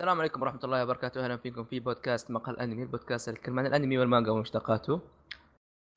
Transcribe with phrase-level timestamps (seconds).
[0.00, 3.98] السلام عليكم ورحمة الله وبركاته، أهلا فيكم في بودكاست مقهى الأنمي، البودكاست اللي عن الأنمي
[3.98, 5.00] والمانجا ومشتقاته.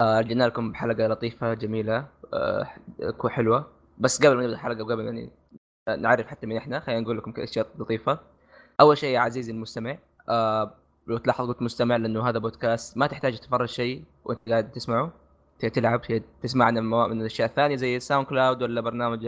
[0.01, 2.67] آه، رجعنا لكم بحلقة لطيفة جميلة آه،
[3.27, 3.67] حلوة،
[3.97, 5.29] بس قبل ما نبدأ الحلقة وقبل يعني
[5.97, 8.19] نعرف حتى من إحنا، خلينا نقول لكم أشياء لطيفة.
[8.81, 9.97] أول شيء يا عزيزي المستمع،
[10.29, 10.71] آه،
[11.07, 15.11] لو تلاحظ قلت مستمع لأنه هذا بودكاست ما تحتاج تفرج شيء وأنت قاعد تسمعه،
[15.59, 16.01] تلعب
[16.43, 19.25] تسمع عن من الأشياء الثانية زي SoundCloud ولا برنامج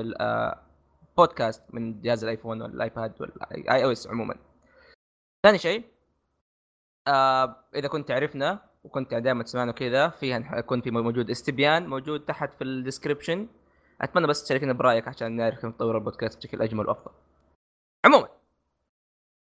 [1.18, 4.36] البودكاست من جهاز الأيفون ولا الايباد ولا iOS عموما.
[5.44, 5.84] ثاني شيء
[7.08, 12.54] آه إذا كنت تعرفنا وكنت دائما تسمعنا كذا فيها يكون في موجود استبيان موجود تحت
[12.54, 13.48] في ال description
[14.02, 17.12] أتمنى بس تشاركنا برأيك عشان نعرف كيف نطور البودكاست بشكل أجمل وأفضل.
[18.06, 18.28] عموما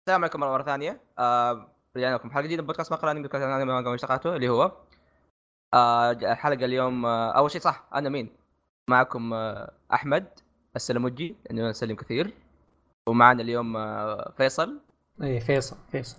[0.02, 1.02] السلام عليكم مرة ثانية.
[1.20, 1.68] آه
[1.98, 4.72] رجعنا لكم حلقة جديدة من بودكاست مقهى الأنمي بودكاست أنمي واشتقاته اللي هو
[5.74, 8.30] آه الحلقة اليوم آه أول شيء صح أنا مين؟
[8.90, 10.28] معكم آه أحمد
[10.76, 12.34] السلموجي انه نسلم كثير.
[13.10, 14.80] ومعنا اليوم آه فيصل.
[15.22, 16.18] إيه فيصل فيصل.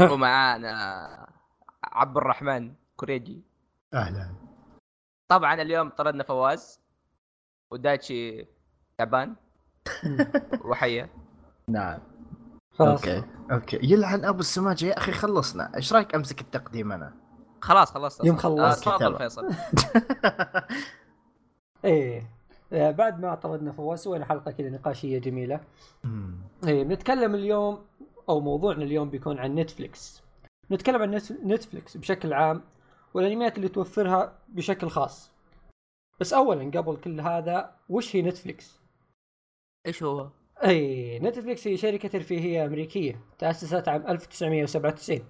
[0.00, 1.26] ومعانا
[1.84, 3.42] عبد الرحمن كوريجي.
[3.94, 4.34] أهلا.
[5.28, 6.80] طبعا اليوم طردنا فواز
[7.70, 8.46] ودايتشي
[8.98, 9.36] تعبان.
[10.70, 11.10] وحية.
[11.68, 11.98] نعم.
[12.72, 13.04] خلاص.
[13.04, 13.78] أوكي أوكي.
[13.82, 14.84] يلعن أبو السماجة.
[14.84, 15.76] يا أخي خلصنا.
[15.76, 17.14] إيش رأيك أمسك التقديم أنا؟
[17.60, 18.24] خلاص خلصت.
[18.24, 18.88] يوم خلصت.
[18.88, 19.48] آه تفضل فيصل.
[21.84, 22.37] إيه.
[22.72, 25.60] بعد ما طردنا فواز سوينا حلقة كذا نقاشية جميلة.
[26.66, 27.84] إيه بنتكلم اليوم
[28.28, 30.22] أو موضوعنا اليوم بيكون عن نتفليكس.
[30.70, 32.62] نتكلم عن نتفليكس بشكل عام
[33.14, 35.30] والانميات اللي توفرها بشكل خاص.
[36.20, 38.80] بس اولا قبل كل هذا وش هي نتفليكس؟
[39.86, 40.28] إيش هو؟
[40.64, 45.20] اي نتفليكس هي شركة ترفيهية أمريكية تأسست عام 1997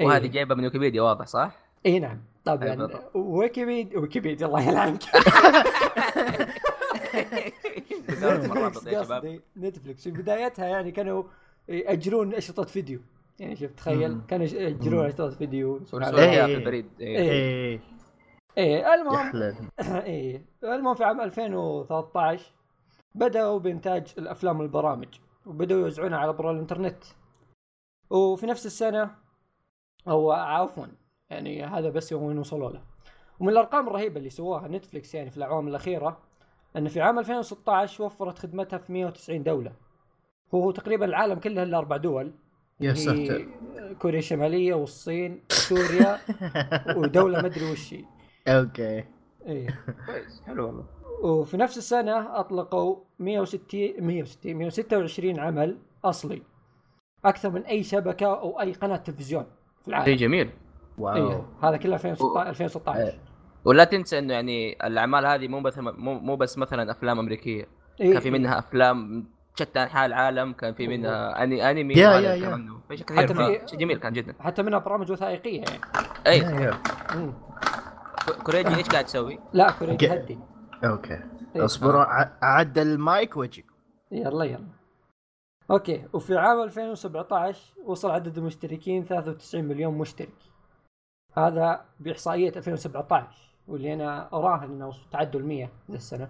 [0.00, 2.20] وهذه جايبة من ويكيبيديا واضح صح؟ إي نعم.
[2.44, 5.02] طبعا ويكيبيديا ويكيبيديا الله يلعنك.
[8.96, 11.22] قصدي نتفلكس في بدايتها يعني كانوا
[11.68, 13.00] ياجرون أشرطة فيديو.
[13.38, 15.80] يعني شوف تخيل كانوا ياجرون أشرطة فيديو.
[15.84, 16.86] في البريد.
[17.00, 17.80] إيه.
[18.58, 18.94] إيه.
[18.94, 19.32] المهم
[19.80, 20.44] إيه.
[20.64, 22.52] المهم في عام 2013
[23.14, 25.08] بدأوا بإنتاج الأفلام والبرامج
[25.46, 27.04] وبدأوا يوزعونها على برا الإنترنت.
[28.10, 29.10] وفي نفس السنة
[30.08, 30.86] أو عفوا
[31.30, 32.82] يعني هذا بس يوم وصلوا له.
[33.40, 36.18] ومن الأرقام الرهيبة اللي سووها نتفلكس يعني في الأعوام الأخيرة
[36.76, 39.72] أن في عام 2016 وفرت خدمتها في 190 دولة.
[40.54, 42.32] هو تقريبا العالم كله إلا أربع دول.
[42.80, 43.46] يا ساتر.
[43.98, 46.18] كوريا الشمالية والصين سوريا
[46.98, 48.04] ودولة ما أدري وش هي.
[48.48, 49.04] أوكي.
[49.46, 49.84] إيه.
[50.06, 50.42] كويس.
[50.46, 50.84] حلو والله.
[51.22, 56.42] وفي نفس السنة أطلقوا 160 160 126 عمل أصلي.
[57.24, 59.46] أكثر من أي شبكة أو أي قناة تلفزيون
[59.82, 60.04] في العالم.
[60.04, 60.50] شيء جميل.
[61.00, 61.30] واو.
[61.30, 61.46] إيه.
[61.62, 63.18] هذا كله 2016 2016
[63.64, 67.68] ولا تنسى إنه يعني الأعمال هذه مو بس مو بس مثلا أفلام أمريكية.
[68.00, 68.12] إيه.
[68.12, 72.80] كان في منها أفلام شتى انحاء العالم كان في منها اني أنمي يا يا يا.
[73.16, 74.34] حتى في شيء جميل كان جدا.
[74.40, 75.80] حتى منها برامج وثائقية يعني.
[76.26, 76.70] اي
[78.44, 80.38] كوريجي إيش قاعد تسوي؟ لا كوريجي هدي
[80.84, 81.20] أوكي.
[81.56, 81.64] إيه.
[81.64, 82.06] اصبر
[82.42, 83.64] اعدل المايك واجي
[84.12, 84.66] يلا يلا.
[85.70, 86.04] أوكي.
[86.12, 90.49] وفي عام 2017 وصل عدد المشتركين 93 مليون مشترك.
[91.32, 96.28] هذا بإحصائية 2017 واللي أنا اراهن إنه تعدوا ال 100 ذا السنة.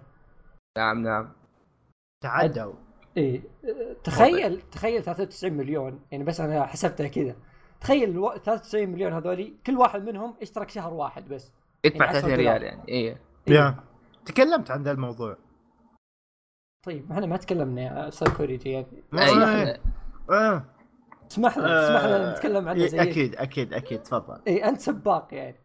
[0.77, 1.31] نعم نعم.
[2.23, 2.73] تعدوا.
[3.17, 3.41] إيه
[4.03, 7.35] تخيل تخيل 93 مليون يعني بس أنا حسبتها كذا.
[7.81, 11.51] تخيل 93 مليون هذولي كل واحد منهم اشترك شهر واحد بس.
[11.85, 13.75] يدفع يعني 30 ريال يعني إيه يا.
[14.25, 15.37] تكلمت عن ذا الموضوع.
[16.85, 19.03] طيب إحنا ما تكلمنا يا أستاذ كوريجي يعني.
[20.31, 20.65] آه.
[21.31, 24.41] اسمح لنا اسمح لنا نتكلم عنه زي أكيد أكيد أكيد تفضل.
[24.47, 25.55] اي أنت سباق يعني.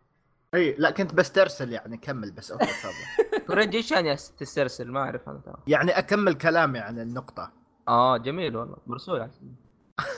[0.55, 2.95] إي لا كنت بس ترسل يعني كمل بس أوكي تفضل.
[3.47, 5.57] كوريجي إيش يعني تسترسل؟ ما أعرف أنا ترى.
[5.67, 7.53] يعني أكمل كلامي عن النقطة.
[7.89, 8.77] آه جميل والله.
[8.87, 9.31] مرسول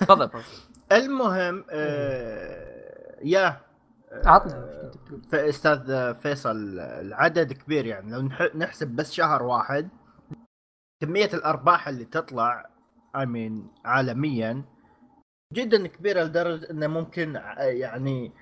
[0.01, 0.31] تفضل
[0.93, 3.61] المهم آه يا
[4.25, 4.91] عطنا
[5.35, 8.13] أستاذ فيصل العدد كبير يعني.
[8.13, 9.89] لو نحسب بس شهر واحد
[11.01, 12.71] كمية الأرباح اللي تطلع
[13.17, 14.65] امين عالميا
[15.53, 18.33] جدا كبيره لدرجة إنه ممكن يعني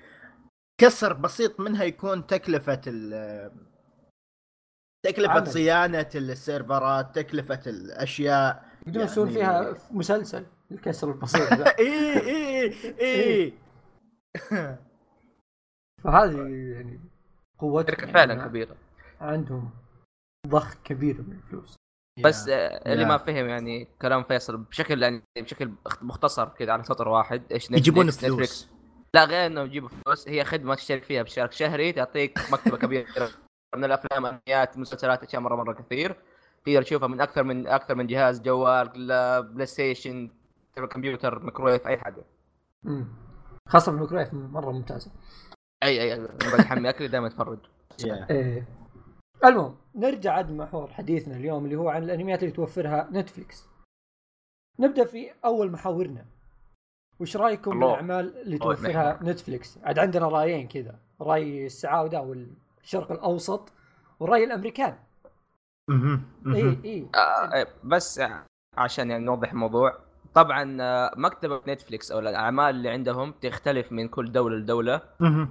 [0.81, 2.81] كسر بسيط منها يكون تكلفة
[5.05, 5.47] تكلفة عمل.
[5.47, 9.11] صيانة السيرفرات، تكلفة الأشياء يقدرون يعني...
[9.11, 12.73] يسوون فيها مسلسل الكسر البسيط ذا إي إي.
[13.01, 13.53] إي.
[16.03, 16.37] فهذه
[16.75, 16.99] يعني
[17.59, 18.75] قوتهم شركة فعلا يعني كبيرة.
[19.21, 19.69] عندهم
[20.47, 21.76] ضخ كبير من الفلوس.
[22.23, 22.49] بس yeah.
[22.87, 23.07] اللي yeah.
[23.07, 25.71] ما فهم يعني كلام فيصل بشكل يعني بشكل
[26.01, 28.69] مختصر كذا على سطر واحد إيش يجيبون فلوس.
[29.13, 30.27] لا غير إنه يجيبوا فلوس.
[30.27, 33.05] هي خدمة تشترك فيها باشتراك شهري تعطيك مكتبة كبيرة
[33.75, 36.15] من الأفلام انميات مسلسلات أشياء مره مرة كثير.
[36.65, 38.89] تقدر تشوفها من أكثر من أكثر من جهاز جوال
[39.53, 40.29] بلاي ستيشن
[40.77, 42.23] الكمبيوتر ميكرويف أي حاجة.
[42.85, 43.07] امم
[43.67, 45.11] خاصة في الميكرويف مرة ممتازة.
[45.83, 46.27] اي اي
[46.57, 47.59] بحمي أكلي دائما اتفرج
[48.05, 48.67] إيه.
[49.45, 53.67] المهم نرجع عاد محور حديثنا اليوم اللي هو عن الأنميات اللي توفرها نتفليكس
[54.79, 56.25] نبدأ في أول محاورنا.
[57.19, 57.87] وش رأيكم الله.
[57.87, 60.99] بالأعمال اللي توفرها نتفليكس عاد عندنا رأيين كذا.
[61.21, 63.73] رأي السعودة والشرق الأوسط
[64.19, 64.97] والراي الأمريكان.
[65.89, 66.23] مهم.
[66.55, 68.21] اي اي آه، بس
[68.77, 70.06] عشان يعني نوضح الموضوع
[70.37, 75.01] طبعا آه، مكتبة نتفليكس أو الأعمال اللي عندهم تختلف من كل دولة لدولة.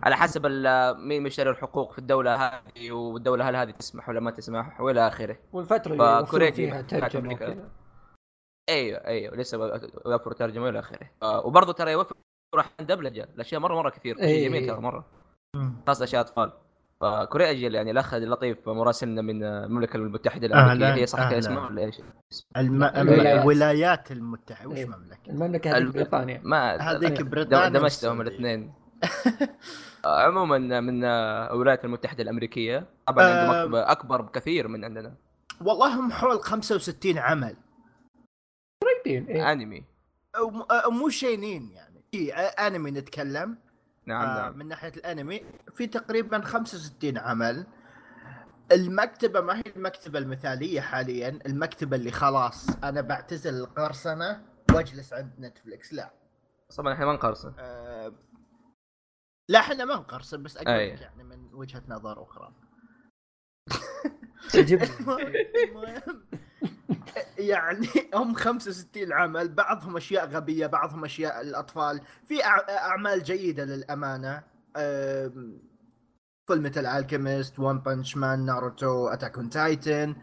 [0.03, 4.31] على حسب ال- مين مشتري الحقوق في الدولة هذه والدولة هل هذه تسمح ولا ما
[4.31, 5.37] تسمح وإلى آخره.
[5.53, 7.57] والفترة اللي فكوريجي فيها ترجمة
[8.69, 11.11] أيوه أيوه لسه يوفر ترجمة وإلى آخره.
[11.23, 12.17] آه، وبرضه ترى يوفر
[12.59, 14.19] أحياناً دبلجه الأشياء مرة مرة كثير.
[14.19, 14.27] إيه.
[14.27, 15.05] شيء جميل ترى مرة.
[15.87, 16.53] خاصة أشياء أطفال.
[17.01, 21.39] فكوريا أجل يعني الأخ اللطيف مراسلنا من المملكة المتحدة الأمريكية أهلاً، هي صح كذا أهلاً.
[21.39, 22.01] اسمها ولا إيش؟
[22.57, 22.85] الم...
[22.85, 24.13] الولايات.
[24.13, 24.87] المتحدة وش إيه.
[24.87, 28.21] مملكة؟ المملكة هذه بريطانيا ما هذيك بريطانيا دمجتهم.
[28.21, 28.73] الاثنين
[30.05, 33.41] عموما من آه، الولايات المتحدة الأمريكية طبعا آه.
[33.41, 35.15] عنده مكتبه أكبر بكثير من عندنا
[35.61, 37.57] والله هم حول 65 عمل
[38.83, 39.53] قريبين إيه.
[39.53, 39.85] أنمي
[40.91, 43.59] مو شينين يعني في أنمي نتكلم
[44.07, 44.59] نعم آه نعم.
[44.59, 45.45] من ناحية الأنمي
[45.77, 47.67] في تقريبا 65 عمل.
[48.73, 54.43] المكتبة ما هي المكتبة المثالية حاليا؟ المكتبة اللي خلاص أنا بعتزل القرصنة
[54.75, 56.11] واجلس عند نتفليكس لا.
[56.77, 57.53] طبعا إحنا ما نقرصن.
[57.59, 58.13] آه
[59.49, 60.89] لا إحنا ما نقرصن بس أقول.
[60.89, 62.53] لك يعني من وجهة نظر أخرى.
[64.55, 66.27] المهم
[67.39, 74.43] يعني هم 65 عمل بعضهم أشياء غبية بعضهم أشياء الأطفال في أعمال جيدة للأمانة
[76.49, 80.17] Fullmetal Alchemist One Punch Man ناروتو Attack on Titan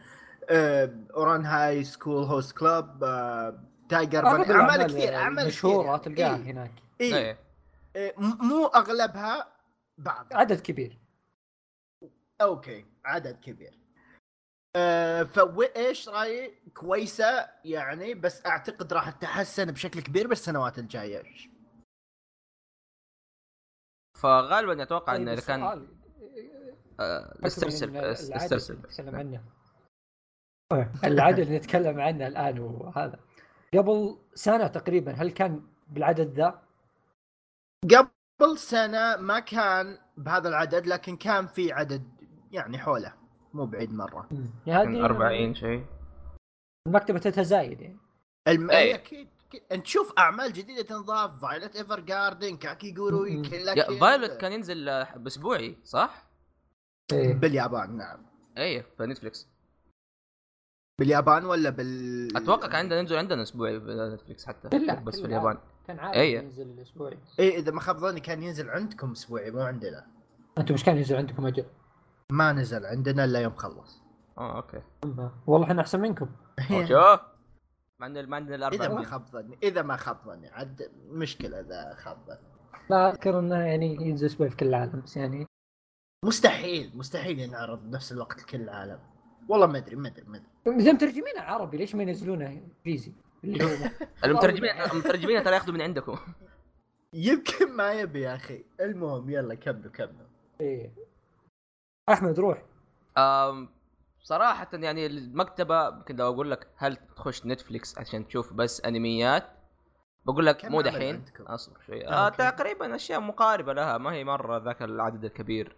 [0.51, 2.85] Ouran High School Host Club
[3.89, 5.97] تايجر أعمال كثير أعمال مشهورة.
[5.97, 6.43] تلقاها إيه.
[6.51, 6.71] هناك
[7.01, 7.15] إيه.
[7.15, 7.37] إيه
[7.95, 8.13] إيه.
[8.17, 9.47] م- مو أغلبها
[9.97, 10.99] بعض عدد كبير
[12.41, 13.79] أوكي عدد كبير
[14.75, 21.23] أه فايش رايي كويسة يعني بس أعتقد راح تتحسن بشكل كبير بالسنوات الجاية.
[24.21, 25.87] فغالبا أتوقع انه طيب إذا كان السؤال-
[26.99, 29.43] آه، استرسل استرسل اللي نتكلم عنه.
[31.03, 33.19] العدد اللي نتكلم عنه الآن وهذا
[33.73, 36.61] قبل سنة تقريبا هل كان بالعدد ذا؟
[37.95, 42.03] قبل سنة ما كان بهذا العدد لكن كان في عدد
[42.51, 43.22] يعني حوله.
[43.53, 44.27] مو بعيد مرة
[44.67, 45.85] يعني هذه 40 شيء
[46.87, 47.97] المكتبة تتزايد يعني
[48.47, 48.71] الم...
[48.71, 48.77] أي.
[48.77, 49.61] أي أكيد أكيد.
[49.71, 53.43] أنت تشوف أعمال جديدة تنضاف Violet Evergarden كاكي جوروي م- م.
[53.43, 53.99] Kill la Kill.
[53.99, 56.23] Violet كان ينزل آه، بأسبوعي صح؟
[57.11, 57.33] إيه.
[57.33, 58.25] باليابان نعم
[58.57, 59.47] إيه في نتفلكس
[60.99, 65.25] باليابان ولا بال أتوقع كان عندنا ينزل عندنا أسبوعي في نتفلكس حتى كلها بس في.
[65.25, 65.57] اليابان
[65.87, 66.37] كان عادي إيه.
[66.39, 70.07] ينزل الأسبوعي إيه إذا ما خاب ظني كان ينزل عندكم أسبوعي مو عندنا
[70.57, 71.65] أنتم مش كان ينزل عندكم أجل
[72.31, 74.01] ما نزل عندنا إلا يوم خلص.
[74.37, 74.81] آه أوكي.
[75.47, 76.29] والله إحنا أحسن منكم.
[76.69, 77.21] شوف
[77.99, 81.59] ما عندنا ما عندنا إذا ما الاربع خاب ظني إذا ما خاب ظني عاد مشكلة
[81.59, 82.53] إذا خاب ظني.
[82.89, 85.47] لا أذكر إنه يعني ينزل اسبوعي في كل العالم بس يعني
[86.25, 88.99] مستحيل مستحيل ينعرض بنفس الوقت لكل العالم.
[89.49, 90.81] والله ما أدري ما أدري ما أدري.
[90.81, 92.47] إذا مترجمينه عربي ليش ما ينزلونه
[92.85, 93.13] إنجليزي؟
[94.25, 96.17] المترجمين المترجمين ترى ياخذوا من عندكم.
[97.13, 98.65] يمكن ما يبي يا أخي.
[98.79, 100.27] المهم يلا كملوا كملوا.
[100.61, 100.93] إيه.
[102.09, 102.63] أحمد روح.
[103.17, 103.69] آم،
[104.23, 109.43] صراحة يعني المكتبة يمكن لو أقول لك هل تخش نتفليكس عشان تشوف بس أنميات؟
[110.25, 112.07] بقول لك مو دحين؟ اصبر شوي.
[112.07, 112.37] آه أوكي.
[112.37, 115.75] تقريبا أشياء مقاربة لها ما هي مرة ذاك العدد الكبير.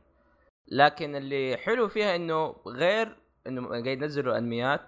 [0.67, 3.17] لكن اللي حلو فيها إنه غير
[3.47, 4.81] إنه قاعد ينزلوا أنميات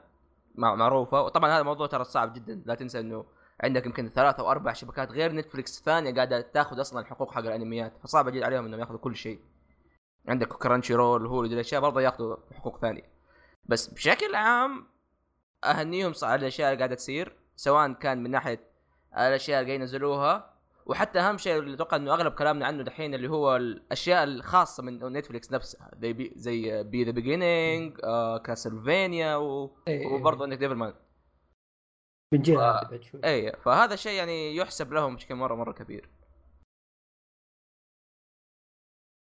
[0.55, 1.21] مع- معروفة.
[1.21, 2.61] وطبعا هذا الموضوع ترى صعب جدا.
[2.65, 3.25] لا تنسى إنه
[3.63, 7.93] عندك يمكن ثلاث أو أربع شبكات غير نتفليكس ثانية قاعدة تاخذ أصلا الحقوق حق الأنميات.
[8.03, 9.39] فصعب جدا عليهم إنهم ياخذوا كل شيء.
[10.27, 13.03] عندك Crunchyroll دي الأشياء برضه ياخذوا حقوق ثانية.
[13.65, 14.87] بس بشكل عام
[15.63, 18.59] أهنيهم على الأشياء اللي قاعدة تصير سواء كان من ناحية
[19.13, 20.53] الأشياء اللي قاعد ينزلوها
[20.85, 25.13] وحتى أهم شيء اللي أتوقع إنه أغلب كلامنا عنه دحين اللي هو الأشياء الخاصة من
[25.13, 27.97] نتفليكس نفسها زي B زي B: The Beginning
[28.45, 29.71] Castlevania و...
[29.89, 30.93] وبرضه عندك Devil
[32.31, 33.21] بنجي آه، بعد شوي.
[33.25, 36.09] اي فهذا شيء يعني يحسب لهم بشكل مرة مرة كبير.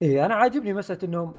[0.02, 1.34] إيه أنا عاجبني مساله إنهم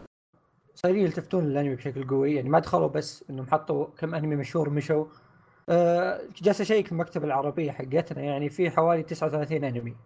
[0.74, 5.06] صايرين يلتفتون للأنمي بشكل قوي يعني ما دخلوا بس إنهم حطوا كم أنمي مشهور مشوا.
[5.68, 9.96] أه جالس اشيك في المكتبة العربية حقتنا يعني في حوالي 39 أنمي.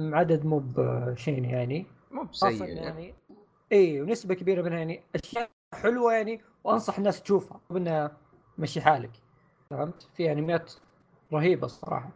[0.00, 1.86] عدد مو بشين يعني.
[2.10, 2.80] مو بسيء يعني.
[2.80, 3.14] يعني
[3.72, 8.16] اي ونسبة كبيرة منها يعني أشياء حلوة يعني وأنصح الناس تشوفها انها
[8.58, 9.10] مشي حالك.
[9.70, 10.72] فهمت؟ في أنميات
[11.32, 12.10] رهيبة الصراحة.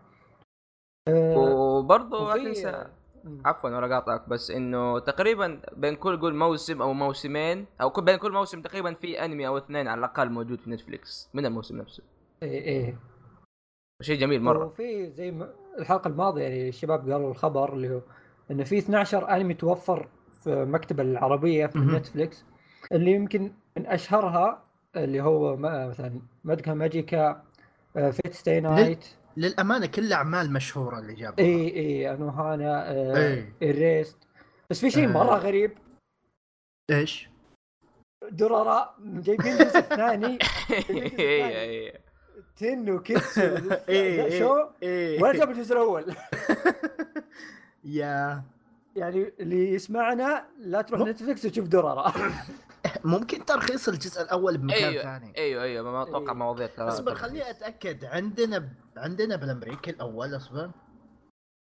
[1.09, 2.87] آه، وبرضه وفي- تنسى.
[3.45, 8.17] عفوا ولا قاطعك بس إنه تقريبا بين كل قول موسم أو موسمين أو كل- بين
[8.17, 12.03] كل موسم تقريبا في أنمي أو اثنين على الأقل موجود في نتفليكس من الموسم نفسه.
[12.43, 12.99] إيه إيه.
[14.03, 14.65] شيء جميل مرة.
[14.65, 18.01] وفي زي ما الحلقة الماضية يعني الشباب قالوا الخبر اللي هو
[18.51, 20.09] إنه في 12 أنمي توفر
[20.43, 21.79] في المكتبه العربية في.
[21.79, 22.45] نتفليكس
[22.93, 24.63] اللي يمكن من أشهرها
[24.97, 27.43] اللي هو مثلا مادوكا ماجيكا
[27.97, 29.05] آه، فيت ستاي نايت.
[29.37, 33.53] للأمانة كلها اعمال مشهورة اللي جابها اي اي انوهانا آه، إيه.
[33.63, 34.19] ال rest
[34.71, 35.13] بس في شيء آه.
[35.13, 35.73] مرة غريب.
[36.91, 37.29] إيش؟
[38.31, 40.39] درارا جايبين الجزء الثاني
[40.71, 42.01] اي اي
[42.57, 43.57] تن وكيتسو
[44.39, 45.23] شو؟ إيه.
[45.23, 46.15] ولا جاب الجزء الأول.
[47.85, 48.43] يا.
[48.97, 52.13] يعني اللي يسمعنا لا تروح نتفلكس وتشوف درارا
[53.05, 55.37] ممكن ترخيص الجزء الأول بمكان أيوه ثاني.
[55.37, 56.39] أيوه أيوه ما أتوقع إيه.
[56.39, 58.69] مواضيع ترى اصبر خليني أتأكد عندنا ب...
[58.97, 60.71] عندنا بالأمريكي الأول اصبر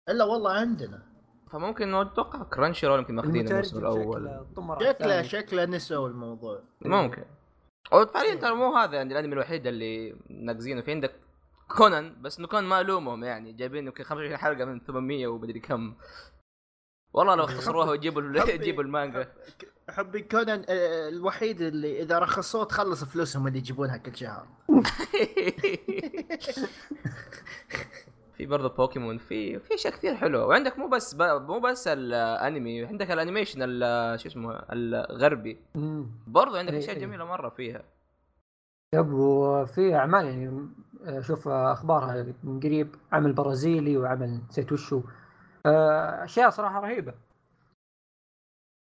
[0.09, 1.03] إلا والله عندنا.
[1.51, 4.45] فممكن أتوقع كرانشي رول يمكن ماخذين الموسم الأول.
[4.81, 6.63] شكله شكله نسوا الموضوع.
[6.81, 7.23] ممكن.
[7.93, 11.11] وفعليا ترى مو هذا يعني الأنمي الوحيد اللي ناقزينه في عندك
[11.77, 13.53] كونان بس إنه كون ما الومهم يعني.
[13.53, 15.95] جايبين يمكن 25 حلقة من 800 ومدري كم.
[17.13, 19.27] والله لو اختصروها ويجيبوا ال- حبي- يجيبوا المانجا.
[19.91, 24.47] حبي كونان الوحيد اللي إذا رخصوه تخلص فلوسهم اللي يجيبونها كل شهر.
[28.37, 30.45] في برضه بوكيمون في في أشياء كثير حلوة.
[30.45, 31.21] وعندك مو بس ب...
[31.21, 35.57] مو بس الأنمي عندك ال animation ال- شو اسمه الغربي.
[36.27, 37.01] برضه عندك إيه، أشياء إيه.
[37.01, 37.83] جميلة مرة فيها.
[38.95, 40.69] yep وفي أعمال يعني
[41.03, 42.95] أشوف أخبارها من قريب.
[43.11, 45.01] عمل برازيلي وعمل نسيت وشو.
[45.65, 47.13] آه، أشياء صراحة رهيبة.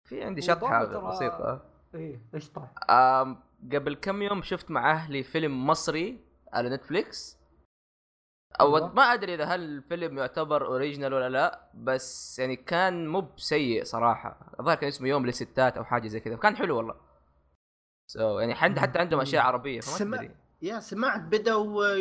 [0.07, 1.61] في عندي شطحه بسيطه
[1.95, 3.39] إيه قشطه آم
[3.73, 6.19] قبل كم يوم شفت مع أهلي فيلم مصري
[6.53, 7.37] على نتفليكس.
[8.59, 8.93] أو أيوة.
[8.93, 14.51] ما أدري إذا هل الفيلم يعتبر original ولا لا بس يعني كان مو بسيء صراحة.
[14.59, 16.35] الظاهر كان اسمه يوم للستات أو حاجة زي كذا.
[16.35, 16.95] كان حلو والله.
[18.09, 21.95] so يعني حتى حتى عندهم أشياء عربية فما سمع- تدري yeah سمعت بدأوا آه،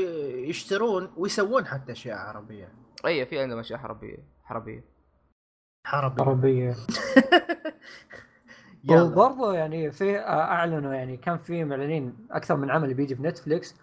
[0.49, 2.73] يشترون ويسوون حتى أشياء عربية.
[3.07, 4.85] اي في عندهم أشياء عربيه عربيه
[5.87, 6.75] عربيه
[8.91, 13.75] وبرضه يعني في أعلنوا يعني كان في معلنين أكثر من عمل بيجي في نتفليكس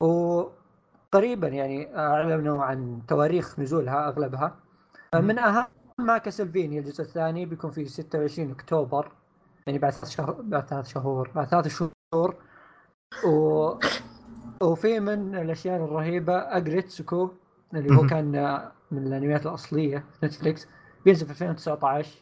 [0.00, 4.56] وقريبا يعني أعلنوا عن تواريخ نزولها أغلبها.
[5.14, 9.12] من اهمها كاسلفينيا الجزء الثاني بيكون في 26 أكتوبر
[9.66, 12.36] يعني بعد ثلاث شهور بعد ثلاث شهور بعد ثلاث شهور.
[13.24, 13.70] و...
[14.62, 17.30] وفي من الأشياء الرهيبة اغريتسوكو
[17.74, 18.06] اللي هو.
[18.06, 20.68] كان من الأنميات الأصلية في نتفليكس
[21.04, 22.21] بينزل في 2019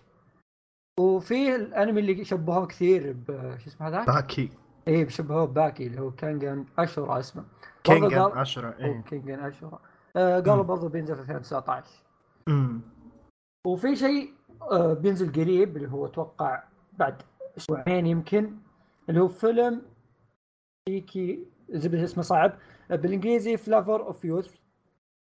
[1.00, 4.50] وفي الانمي اللي شبهوه كثير ب شو اسمه هذاك؟ باكي.
[4.88, 7.44] اي بشبهوه بباكي اللي هو كانجان اشورا اسمه.
[7.86, 9.00] قال- عشرة أو إيه.
[9.02, 9.78] كينجان اشورا
[10.16, 10.62] آه قالوا.
[10.64, 11.86] برضه بينزل في 2019
[12.48, 12.80] أمم.
[13.66, 14.32] وفي شيء
[14.62, 16.62] آه بينزل قريب اللي هو أتوقع
[16.98, 17.22] بعد
[17.58, 18.56] أسبوعين يمكن
[19.08, 19.82] اللي هو فيلم
[20.88, 22.52] كيكي زبدة اسمه صعب
[22.90, 24.54] بالإنجليزي فليفرز اوف يوث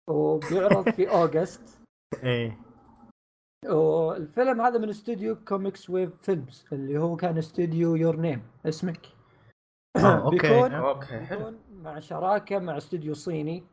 [0.09, 1.79] وبيعرض في August.
[2.23, 2.57] إيه.
[3.65, 9.07] والفيلم هذا من استوديو كوميكس ويب فيلمز اللي هو كان استوديو يور نيم اسمك
[9.97, 10.37] آه، okay.
[10.37, 13.63] بيكون okay حلو بيكون مع شراكة مع استوديو صيني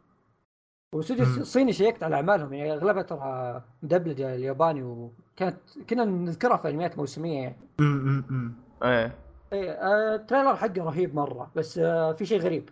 [0.95, 1.45] واستوديو.
[1.45, 5.59] صيني شيكت على أعمالهم يعني أغلبها ترى مدبلجه الياباني وكانت
[5.91, 8.55] كنا نذكرها في أنميات موسمية يعني أمم، أمم.
[8.83, 9.19] إيه
[9.53, 12.71] إيه آه، ال trailer حقه رهيب مرة بس آه، في شيء غريب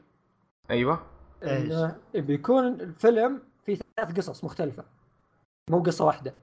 [0.71, 1.01] أيوه؟
[1.43, 4.85] إنه بيكون الفيلم في ثلاث قصص مختلفة
[5.71, 6.35] مو قصة واحدة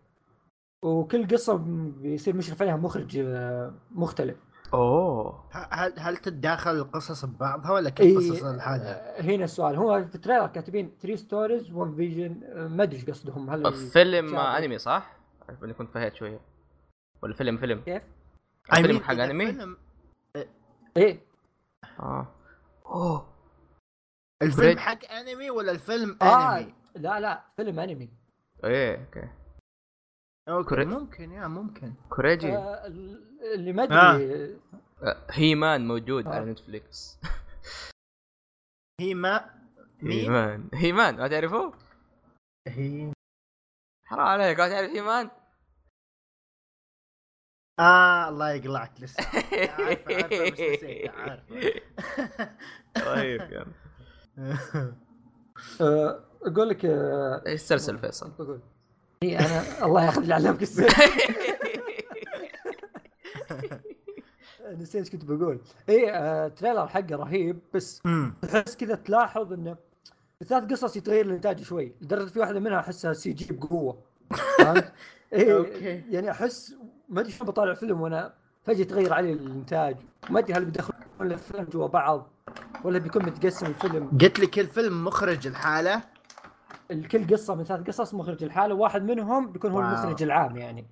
[0.84, 1.56] وكل قصة
[2.02, 4.38] بيصير مشرف عليها مخرج آه، مختلف
[4.74, 10.06] أوه هل هل تتداخل القصص ببعضها ولا كل إيه، قصص لحالها؟ آه، هنا السؤال هو
[10.06, 14.58] في التريلر كاتبين 3 ستوريز 1 فيجن ما أدري إيش قصدهم هل فيلم شابه.
[14.58, 15.18] أنمي صح؟
[15.64, 16.40] إني كنت فهيت شوية
[17.24, 18.04] ولا فيلم فيلم كيف؟
[18.72, 19.78] I فيلم mean حق أنمي؟ فيلم-
[20.98, 21.20] إيه
[22.00, 22.28] آه
[22.86, 23.28] أوه
[24.42, 24.78] الفيلم.
[24.80, 28.10] حق أنمي ولا الفيلم آه أنمي؟ لا لا فيلم أنمي
[28.64, 29.28] إيه أوكي
[30.50, 34.15] أوكي كوري- ممكن يا ممكن كوريجي آه ال- اللي ما آه.
[34.15, 34.60] أدري
[35.03, 36.29] آه، هيمان موجود آه.
[36.36, 37.20] على نتفليكس
[39.01, 39.60] هي ما
[40.01, 41.74] مين؟ هيمان هيمان ما تعرفوه؟
[42.68, 43.12] هي
[44.06, 45.29] حرام عليك ما تعرف هيمان؟
[47.79, 49.24] آه الله يقلعك لسه
[49.79, 51.56] عارفه عارفه بس نسيت عارفه
[53.06, 53.65] طيب يا
[55.82, 56.86] آه أقول لك
[57.48, 58.32] إيش سلسل فيصل؟
[59.24, 60.88] إيه أنا الله ياخذ اللي علمك السر
[64.78, 65.60] نسيت إيش كنت بقول
[65.90, 68.02] اي آه تريلر حقه رهيب بس.
[68.42, 69.78] تحس كذا تلاحظ إنه
[70.40, 73.98] بالذات قصص يتغير الإنتاج شوي لدرجة في واحدة منها أحسها سي جي بقوة
[74.60, 74.94] فهمت؟
[75.34, 76.04] إيه أوكي.
[76.10, 76.76] يعني أحس
[77.10, 78.34] ما أدري شلون بطالع فيلم وأنا
[78.64, 79.98] فجأة يتغير علي الإنتاج
[80.30, 82.28] ما أدري هل بيدخلون الفيلم جوا بعض
[82.84, 86.01] ولا بيكون متقسم الفيلم قلت لي كل فيلم مخرج لحاله
[86.92, 89.79] لكل قصة من ثلاث قصص مخرج لحاله واحد منهم بيكون هو.
[89.79, 90.86] المخرج العام يعني.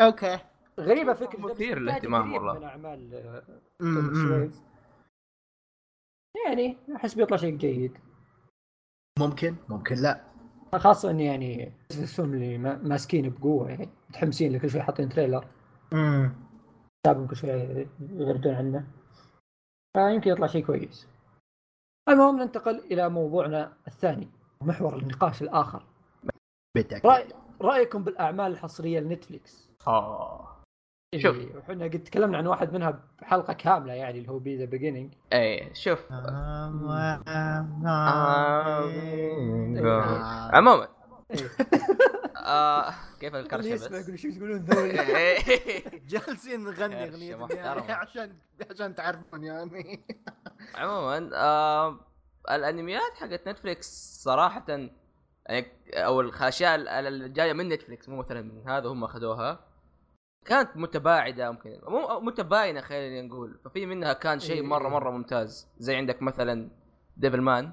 [0.00, 0.38] okay.
[0.80, 2.58] غريبة فكرة مثير للاهتمام والله.
[2.58, 4.50] من أعمال آه،.
[6.46, 7.98] يعني أحس بيطلع شيء جيد.
[9.18, 10.20] ممكن؟ ممكن لا.
[10.74, 15.46] خاصة إني يعني الفيلم اللي ما- ماسكين بقوة يعني متحمسين لكل شوي حاطين trailer.
[15.92, 16.32] أمم.
[17.06, 17.50] تابعوا كل شوي
[18.00, 18.86] يغردون عنه.
[19.96, 21.08] فيمكن يطلع شيء كويس.
[22.08, 24.28] المهم ننتقل إلى موضوعنا الثاني.
[24.66, 25.82] محور النقاش الآخر.
[26.76, 27.28] بدك رأي
[27.60, 30.48] رأيكم بالأعمال الحصرية لنتفليكس؟ آه.
[31.14, 31.36] اللي شوف.
[31.70, 35.74] إحنا قد تكلمنا عن واحد منها بحلقة كاملة يعني اللي هو بي ذا بيجينينج اي
[35.74, 36.12] شوف.
[36.12, 37.22] آه.
[40.52, 40.88] عموما.
[42.36, 44.92] آه كيف الكرشة بس؟ يقول شو تقولون ذول
[46.10, 47.04] جالسين نغني.
[47.34, 48.32] النهاية عشان
[48.70, 50.00] عشان تعرفون يعني.
[50.74, 52.00] عموما آه
[52.50, 53.86] الانميات حقت نتفليكس
[54.24, 59.68] صراحة يعني أو الأشياء ال- اللي جاية من نتفليكس مو مثلا من هذا هم أخذوها.
[60.46, 63.60] كانت متباعدة ممكن مو متباينة خلينا نقول.
[63.64, 64.62] ففي منها كان شيء إيه.
[64.62, 65.68] مرة مرة ممتاز.
[65.78, 66.70] زي عندك مثلا
[67.16, 67.72] ديفل مان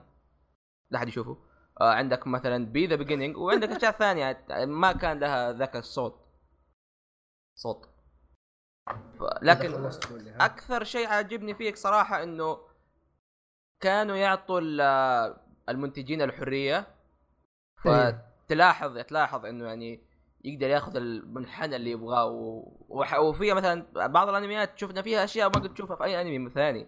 [0.92, 1.38] لا أحد يشوفه.
[1.82, 4.46] آه عندك مثلا بي ذا بيجيننج وعندك أشياء ثانية.
[4.66, 6.26] ما كان لها ذاك الصوت.
[7.56, 7.90] صوت.
[9.20, 9.90] ف- لكن؟
[10.42, 12.58] أكثر شيء عاجبني فيك صراحة إنه
[13.80, 15.36] كانوا يعطوا ال-
[15.70, 16.88] المنتجين الحرية.
[17.86, 18.24] إيه.
[18.48, 20.02] فتلاحظ تلاحظ إنه يعني
[20.44, 22.26] يقدر ياخذ المنحنى اللي يبغاه.
[23.20, 26.88] وفيها مثلا بعض الأنميات شفنا فيها أشياء ما قد تشوفها في أي أنمي ثاني.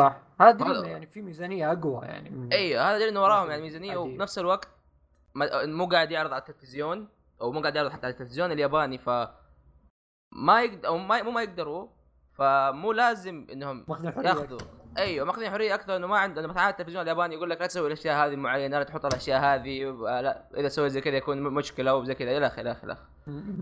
[0.00, 0.20] صح.
[0.40, 3.88] هذا يعني في ميزانية أقوى يعني أيوه هذا دليل إنه وراهم يعني ميزانية.
[3.90, 4.00] عادية.
[4.14, 4.68] وبنفس الوقت
[5.34, 7.08] ما- مو قاعد يعرض على التلفزيون
[7.40, 9.10] أو مو قاعد يعرض حتى على التلفزيون الياباني ف
[10.32, 11.88] ما يقدر أو ما مو ما يقدروا
[12.34, 13.86] فمو لازم إنهم
[14.24, 14.58] ياخذوا.
[14.98, 18.26] أيوه ماخذين حرية أكثر إنه ما عندنا مثلا التلفزيون الياباني يقول لك لا تسوي الأشياء
[18.26, 22.14] هذه معينه لا تحط الأشياء هذه آه، لا إذا سويت زي كذا يكون مشكلة وزي
[22.14, 22.98] كذا إلى آخره إلى آخره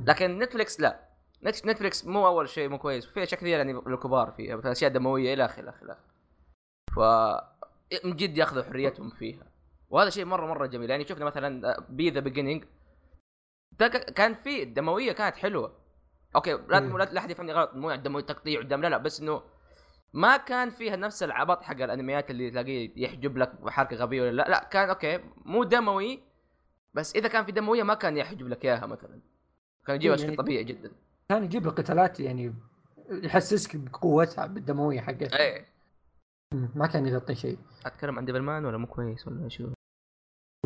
[0.06, 1.08] لكن نتفلكس لا.
[1.44, 3.06] نت- نتفلكس مو أول شيء مو كويس.
[3.06, 5.96] في أشياء كثيرة يعني للكبار فيها مثلا أشياء دموية إلى آخره إلى آخره
[6.96, 6.98] ف
[8.04, 9.46] من جد يأخذوا حريتهم فيها.
[9.90, 10.90] وهذا شيء مرة مرة جميل.
[10.90, 15.72] يعني شفنا مثلا B The ك- كان في الدمويه كانت حلوة.
[16.36, 16.98] أوكي لا مم.
[16.98, 17.70] لا احد يفهمني غلط.
[17.74, 19.42] مو دموي تقطيع قدام لا لا بس إنه
[20.12, 24.48] ما كان فيها نفس العبط حق الأنميات اللي تلاقيه يحجب لك حركة غبية ولا لا.
[24.48, 26.22] لا كان أوكي مو دموي
[26.94, 29.20] بس إذا كان في دموية ما كان يحجب لك إياها مثلا.
[29.86, 30.92] كان يجيبها يعني- بشكل طبيعي جدا.
[31.28, 32.54] كان يجيب لك قتالات يعني
[33.10, 35.38] يحسسك بقوتها بالدموية حقتها.
[35.38, 35.66] إيه.
[36.74, 37.58] ما كان يغطي شيء.
[37.86, 39.68] أتكلم عن ديفل مان ولا مو كويس ولا شو؟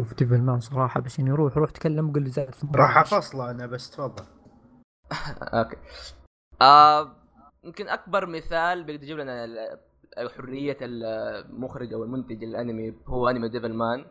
[0.00, 2.54] شوف ديفل مان صراحة بس اني روح روح تكلم لي زاد.
[2.76, 4.24] راح أفصله أنا بس تفضل.
[5.42, 5.76] أوكي.
[6.62, 7.16] آه
[7.64, 9.78] يمكن أكبر مثال بيقدر يجيب لنا
[10.36, 14.06] حرية المخرج أو المنتج الأنمي هو أنمي ديفل مان.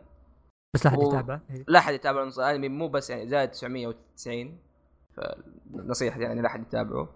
[0.74, 1.40] بس لا احد يتابعه.
[1.50, 1.64] إيه.
[1.68, 4.58] لا احد يتابع نص أنمي مو بس يعني زائد 990
[5.72, 7.08] فنصيحة يعني لا احد يتابعه.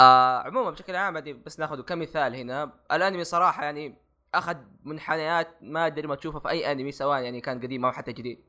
[0.00, 2.72] آه عموما بشكل عام بس ناخذ كمثال هنا.
[2.92, 3.94] الأنمي صراحة يعني
[4.34, 8.12] أخذ منحنيات ما أدري ما تشوفها في أي أنمي سواء يعني كان قديم أو حتى
[8.12, 8.44] جديد.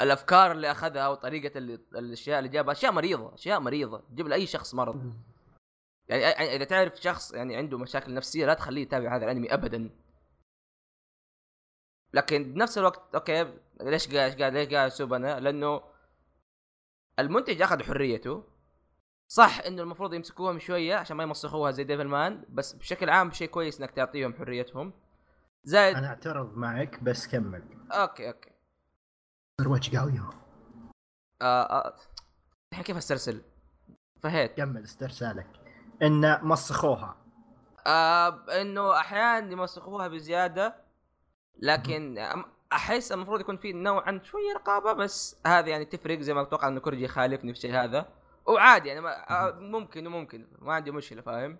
[0.00, 5.12] الأفكار اللي أخذها وطريقة الأشياء اللي جابها أشياء مريضة أشياء مريضة تجيب لأي شخص مرض.
[6.08, 9.90] يعني إذا تعرف شخص يعني عنده مشاكل نفسية لا تخليه يتابع هذا الأنمي ابدا.
[12.12, 15.82] لكن بنفس الوقت أوكي ليش قاعد قاعد ليش قاعد أعصب أنا؟ لأنه
[17.18, 18.44] المنتج أخذ حريته.
[19.28, 23.48] صح إنه المفروض يمسكوهم شوية عشان ما يمسخوها زي ديفل مان بس بشكل عام شيء
[23.48, 24.92] كويس إنك تعطيهم حريتهم.
[25.64, 27.62] زائد أنا أعترض معك بس كمل.
[27.92, 28.50] أوكي أوكي.
[29.66, 30.20] وجه قوي.
[31.42, 31.96] آه آه.
[32.84, 33.42] كيف أسترسل؟
[34.20, 34.54] فهيت.
[34.56, 35.63] كمل استرسالك.
[36.02, 37.16] إن مسخوها.
[37.86, 40.76] آه إنه أحيانا يمسخوها بزيادة
[41.58, 42.26] لكن
[42.72, 46.80] أحس المفروض يكون في نوعا شوية رقابة بس هذه يعني تفرق زي ما أتوقع إنه
[46.80, 48.08] كورجي يخالفني في الشيء هذا.
[48.46, 51.58] وعادي يعني آه ممكن وممكن ما عندي مشكلة فاهم؟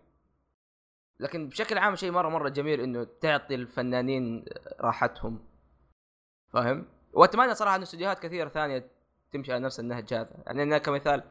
[1.20, 4.44] لكن بشكل عام شيء مره مرة جميل إنه تعطي الفنانين
[4.80, 5.44] راحتهم
[6.52, 8.90] فاهم؟ وأتمنى صراحة ان استديوهات كثيرة ثانية
[9.32, 10.42] تمشي على نفس النهج هذا.
[10.46, 11.24] يعني أنا كمثال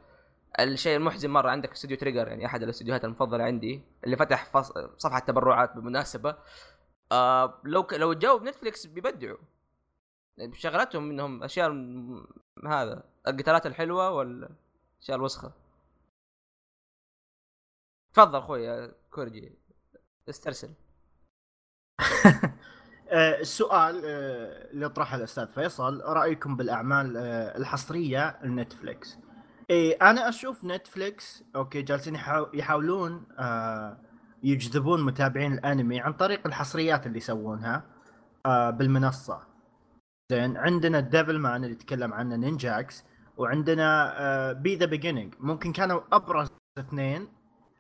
[0.60, 4.72] الشيء المحزن مرة عندك استوديو تريجر يعني أحد الاستديوهات المفضلة عندي اللي فتح فص...
[4.98, 6.36] صفحة تبرعات بالمناسبه
[7.12, 7.94] آه لو ك...
[7.94, 9.38] لو جو بنتفلكس بيبدعوا.
[10.38, 11.72] يعني بشغلتهم إنهم أشياء
[12.68, 15.54] هذا القتالات الحلوة والاشياء الوسخة.
[18.14, 19.58] تفضل أخوي كورجي
[20.30, 20.74] استرسل.
[23.14, 29.18] آه، السؤال آه، اللي طرحه الأستاذ فيصل رأيكم بالأعمال آه، الحصرية لنتفليكس؟
[29.70, 33.98] اي أنا أشوف نتفليكس أوكي جالسين يحاو- يحاولون آه،
[34.44, 37.84] يجذبون متابعين الأنمي عن طريق الحصريات اللي يسوونها
[38.46, 39.40] آه، بالمنصة.
[40.32, 43.04] زين عندنا ديفل مان اللي تكلم عنه نينجاكس
[43.38, 46.50] وعندنا B The Beginning ممكن كانوا أبرز
[46.80, 47.28] اثنين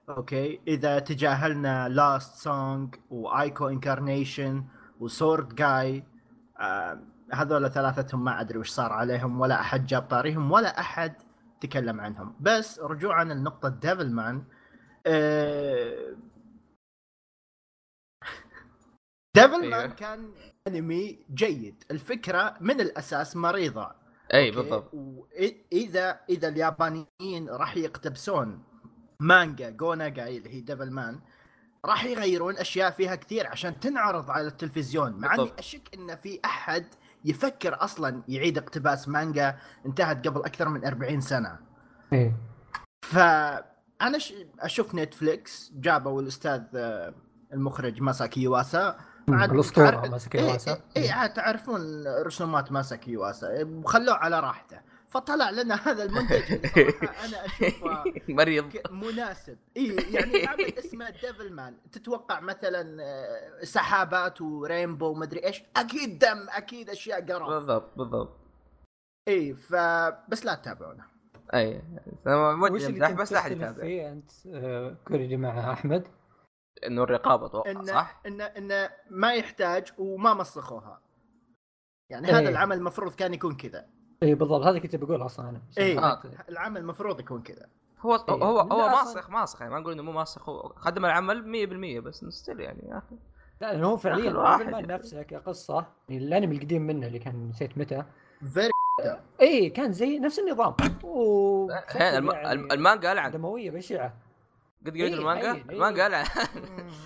[0.09, 4.63] أوكي إذا تجاهلنا Last Song و Eiko Incarnation
[4.99, 6.03] و Sword Gai
[7.33, 11.13] هذول ثلاثتهم ما أدري وش صار عليهم ولا أحد جاب طاريهم ولا أحد
[11.63, 14.43] تكلم عنهم بس رجوعا لنقطة ديفل مان
[15.05, 16.15] آه
[19.35, 19.93] ديفل مان أيوه.
[19.93, 20.33] كان
[20.67, 23.91] أنمي جيد الفكرة من الأساس مريضة
[24.33, 28.63] أي؟ بالضبط واذا إذا اليابانيين راح يقتبسون
[29.19, 31.19] مانجا جو ناجاي اللي هي ديفل مان
[31.85, 35.51] راح يغيرون أشياء فيها كثير عشان تنعرض على التلفزيون مع إني.
[35.59, 36.85] أشك إن في أحد
[37.25, 39.55] يفكر أصلا يعيد اقتباس مانجا
[39.85, 41.57] انتهت قبل أكثر من 40 سنة.
[42.13, 42.35] إيه.
[43.01, 44.33] فأنا ش...
[44.59, 47.13] أشوف نتفليكس جابوا الأستاذ آه،
[47.53, 48.97] المخرج ماساكي يواسا.
[49.29, 53.63] الأسطورة تعرف- ماساكي يواسا اي عاد تعرفون رسومات ماساكي يواسا.
[53.63, 54.77] وخلوه على راحته.
[55.13, 56.51] فطلع لنا هذا المنتج
[57.25, 58.71] أنا أشوفه مريض.
[58.91, 59.57] مناسب.
[59.77, 66.19] إي يعني عمل اسمه ديفل مان تتوقع مثلا آه، سحابات و rainbow مدري إيش؟ أكيد
[66.19, 67.49] دم أكيد أشياء قرف.
[67.49, 68.37] بالضبط بالضبط.
[69.27, 71.05] إي فبس لا تتابعونه
[71.53, 71.81] أي
[72.71, 74.11] وش اللي بس لا أحد يتابع.
[74.11, 76.07] أنت آه، كوريجي مع أحمد؟
[76.87, 81.01] إنه الرقابة أتوقع انه صح؟ انه انه ما يحتاج وما مسخوها
[82.09, 82.39] يعني إيه.
[82.39, 83.89] هذا العمل المفروض كان يكون كذا.
[84.23, 85.99] اي بالضبط هذا كنت بقول أصلا أنا اي.
[86.49, 87.65] العمل المفروض يكون كذا.
[88.01, 88.35] هو إيه.
[88.35, 91.43] هو هو ماسخ ماسخ يعني ما نقول إنه مو ماسخ هو خدم العمل
[91.99, 93.15] 100% بس still يعني يا أخي.
[93.61, 94.87] لا لأنه هو فعليا مان يعني.
[94.87, 98.03] نفسه كقصة يعني الأنمي القديم منه اللي كان نسيت متى.
[98.53, 98.71] very
[99.41, 100.75] اي كان زي نفس النظام.
[101.03, 102.51] و الم- يعني.
[102.51, 103.31] الم- المانجا ألعن.
[103.31, 104.13] دموية بشعة.
[104.85, 105.61] قد قريت إيه، المانجا؟ إيه.
[105.69, 106.25] المانجا ألعن.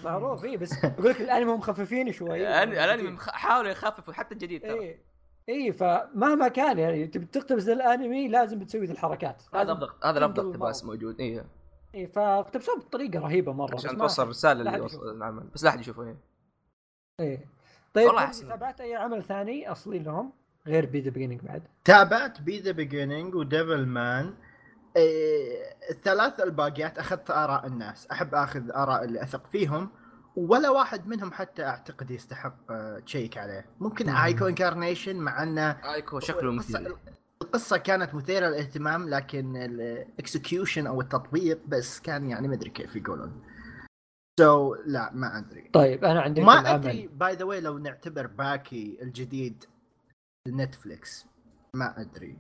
[0.04, 2.64] معروف اي بس أقول لك الأنمي هم مخففين شوي.
[2.64, 4.98] الانمي حاولوا يخففوا حتى الجديد ترى.
[5.50, 9.44] اي فمهما كان يعني تبي تقتبس الأنمي لازم بتسوي ذي الحركات.
[9.54, 10.86] هذا افضل هذا الافضل اقتباس.
[10.86, 11.46] موجود اي
[11.96, 15.44] اي فاقتبسوه بطريقة رهيبة مرة عشان توصل رساله لا اللي يوصل العمل.
[15.44, 16.18] بس لا احد يشوفه إيه.
[17.20, 17.38] إيه.
[17.94, 18.48] طيب والله والله أحسن.
[18.48, 20.34] تابعت أي عمل ثاني أصلي لهم
[20.68, 24.34] غير B The Beginning بعد؟ تابعت B The Beginning وديفل مان
[24.96, 28.08] إيه الثلاث الباقيات أخذت آراء الناس.
[28.08, 29.90] أحب آخذ آراء اللي أثق فيهم
[30.38, 34.16] ولا واحد منهم حتى أعتقد يستحق آه، check عليه ممكن مم.
[34.16, 36.98] Eiko Incarnation مع أنه ايكو شكله القصة- مثير
[37.42, 42.96] القصة كانت مثيرة للاهتمام لكن ال execution أو التطبيق بس كان يعني ما أدري كيف
[42.96, 43.42] يقولون.
[44.40, 45.70] so so, لا ما أدري.
[45.74, 49.64] طيب أنا عندي ما أدري by the way لو نعتبر باكي الجديد
[50.48, 51.26] نتفليكس
[51.74, 52.38] ما أدري.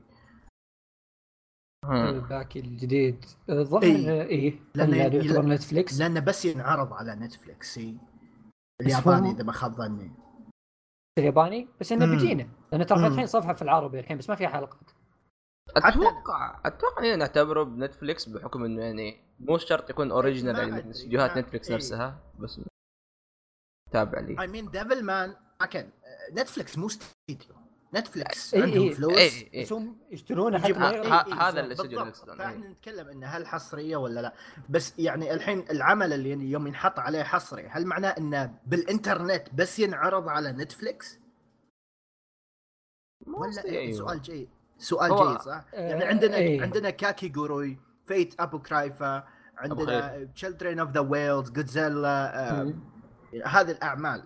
[1.86, 2.20] هم.
[2.20, 3.96] باكي الجديد الظاهر إيه.
[4.12, 4.22] إيه.
[4.24, 7.92] إيه لأن- لأنه يعتبر نتفليكس لأنه بس ينعرض على نتفليكس هي
[8.82, 10.12] بس الياباني إذا ما خاب ظني.
[11.20, 12.06] الياباني بس إنه.
[12.06, 13.10] بيجينا لأن ترى مم.
[13.10, 14.92] فاتحين صفحة في العربي الحين بس ما فيها حلقات
[15.78, 21.76] أتوقع أتوقع هنا نعتبره بنتفليكس بحكم إنه يعني مو شرط يكون اوريجنال يعني استديوهات إيه.
[21.76, 22.62] نفسها بس
[23.92, 25.36] تابع لي اي مين ديفل مان
[25.72, 25.90] كان
[26.34, 27.56] نتفليكس مو استديو
[27.96, 28.94] نتفليكس إيه عندهم إيه.
[28.94, 29.64] فلوس إيه إيه.
[29.66, 31.14] بس هم يشترونه حتى يجيب- ما ه- يغلق.
[31.14, 32.28] ه- إيه، هذا الاستوديو اللي بالضبط.
[32.30, 32.52] يقصده، إيه.
[32.52, 34.34] فاحنا نتكلم إن هل حصرية ولا لا
[34.70, 40.28] بس يعني الحين العمل اللي يوم ينحط عليه حصري هل معناه إنه بالإنترنت بس ينعرض
[40.30, 41.20] على نتفليكس
[43.28, 43.98] ولا إيه؟ أيوة.
[43.98, 46.62] سؤال جيد سؤال هو- جيد صح آه، يعني عندنا إيه.
[46.62, 52.62] عندنا كاكي جوروي Fate Apocrypha عندنا Children of the Whales جودزيلا.
[53.46, 54.24] هذه الأعمال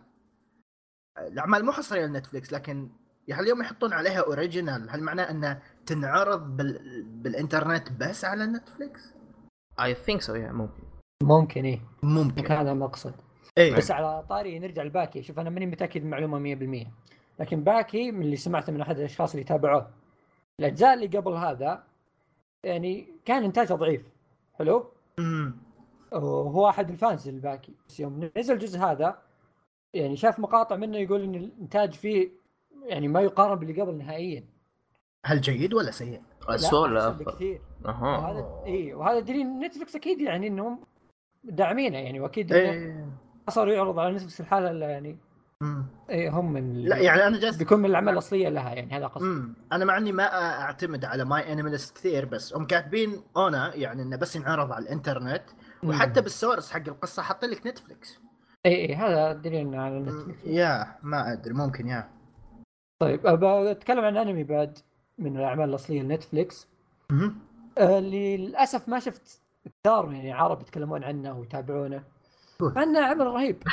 [1.18, 2.90] الأعمال مو حصرية لنتفليكس لكن
[3.34, 7.04] هل اليوم يحطون عليها original هل معناه إنها تنعرض بال...
[7.04, 9.14] بالإنترنت بس على نتفليكس
[9.84, 10.84] I think so yeah ممكن.
[11.24, 11.82] ممكن إيه.
[12.04, 12.52] ممكن.
[12.52, 13.14] هذا المقصد.
[13.58, 13.76] إيه.
[13.76, 15.24] بس على طاري نرجع لباكي.
[15.24, 16.88] شوف أنا ماني متأكد من المعلومه 100%
[17.40, 19.90] لكن باكي من اللي سمعته من أحد الأشخاص اللي تابعوه.
[20.60, 21.84] الأجزاء اللي قبل هذا
[22.64, 24.12] يعني كان إنتاجه ضعيف.
[24.54, 25.56] حلو؟ أمم.
[26.12, 29.22] وهو أحد ال fans للباكي بس يوم نزل الجزء هذا
[29.94, 32.32] يعني شاف مقاطع منه يقول إن الإنتاج فيه
[32.86, 34.44] يعني ما يقارن باللي قبل نهائيا.
[35.26, 37.26] هل جيد ولا سيء؟ السؤال لا لا أحسن أفضل.
[37.26, 37.62] بكثير.
[37.86, 38.18] أها.
[38.18, 40.80] وهذا إي وهذا دليل نتفلكس أكيد يعني إنهم
[41.44, 43.10] داعمينه يعني وأكيد إنه إيه.
[43.50, 45.18] صار يعرض على نتفلكس الحالة اللي يعني.
[46.10, 49.26] اي هم من لا يعني أنا جالس بيكون من الأعمال الأصلية لها يعني هذا قصدي.
[49.26, 50.24] امم أنا مع إني ما
[50.62, 55.44] أعتمد على MyAnimeList كثير بس هم كاتبين ONA يعني إنه بس ينعرض على الإنترنت
[55.84, 58.20] وحتى بال source حق القصة حاطين لك نتفلكس
[58.66, 62.10] إي إي هذا دليل على نتفلكس yeah ما أدري ممكن yeah.
[63.02, 63.22] طيب
[63.78, 64.78] بتكلم عن أنمي بعد
[65.18, 66.68] من الأعمال الأصلية لنتفلكس
[67.12, 67.36] مهم.
[67.78, 69.42] آه، اللي للأسف ما شفت
[69.84, 72.04] كثار يعني عرب يتكلمون عنه ويتابعونه.
[72.62, 73.64] مع إنه عمل رهيب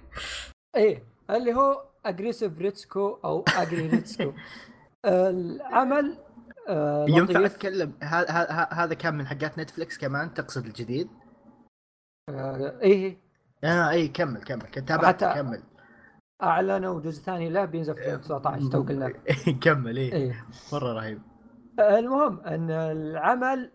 [0.76, 4.32] إيه اللي هو Aggressive ريتسكو أو أجري ريتسكو
[5.04, 6.18] العمل
[6.68, 7.46] آه، ينفع.
[7.46, 7.92] اتكلم
[8.72, 11.08] هذا كان من حقات نتفلكس كمان تقصد الجديد؟
[12.30, 13.18] آه، إيه
[13.64, 15.62] آه اي كمل كمل كنت تابعت حتى- كمل
[16.42, 19.12] أعلنوا جزء ثاني له بينزل في 2019 تو قلنا
[19.62, 20.46] كمل اي إيه.
[20.72, 21.22] مرة رهيب.
[21.80, 23.70] المهم أن العمل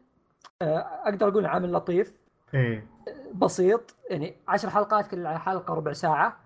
[0.61, 2.17] آه، أقدر أقول عمل لطيف.
[2.53, 2.87] إيه.
[3.33, 6.39] بسيط يعني عشر حلقات كل حلقة ربع ساعة.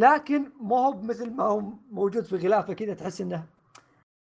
[0.00, 3.44] لكن ما هو مثل ما هو موجود في غلافه كذا تحس إنه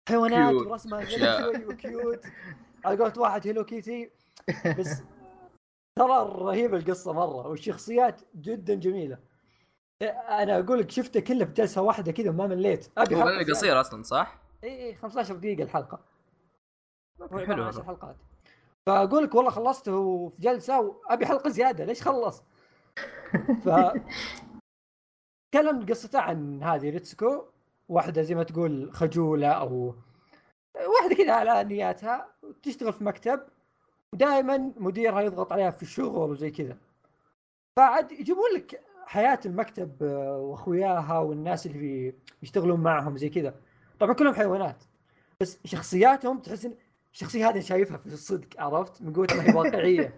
[0.09, 0.53] حيوانات.
[0.53, 1.03] ورسمة.
[1.05, 2.25] شوي وكيوت
[2.85, 4.09] على قولة واحد هيلو كيتي
[4.79, 5.03] بس
[5.99, 9.17] ترى رهيبة القصة مرة والشخصيات جدا جميلة.
[10.03, 13.53] أنا أقول لك شفته كله في جلسة واحدة كذا وما مليت أبي هو انمي زيادة.
[13.53, 15.99] قصير أصلا صح؟ اي اي 15 دقيقة الحلقة
[17.21, 17.83] هو حلو عبارة عن 10 والله.
[17.93, 18.15] حلقات
[18.89, 22.43] فأقول لك والله خلصته في جلسة وأبي حلقة زيادة ليش خلص؟
[23.65, 23.69] ف
[25.53, 27.45] تكلم قصته عن هذه ريتسكو
[27.89, 29.95] واحدة زي ما تقول خجولة أو
[30.75, 32.27] واحدة كذا على نياتها
[32.63, 33.41] تشتغل في مكتب
[34.13, 36.77] ودائما مديرها يضغط عليها في الشغل وزي كذا
[37.79, 42.13] فعاد يجيبون لك حياة المكتب آه، وأخوياها والناس اللي في-
[42.43, 43.53] يشتغلون معهم زي كذا.
[43.99, 44.83] طبعا كلهم حيوانات.
[45.41, 46.73] بس شخصياتهم تحس ان
[47.13, 50.13] الشخصيه هذه شايفها في الصدق عرفت؟ من قوة ما هي واقعية.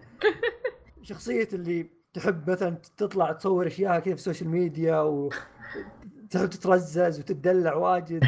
[1.02, 7.74] شخصية اللي تحب مثلا تطلع تصور أشياء كذا في ال social media وتحب تترزز وتدلع
[7.74, 8.24] واجد.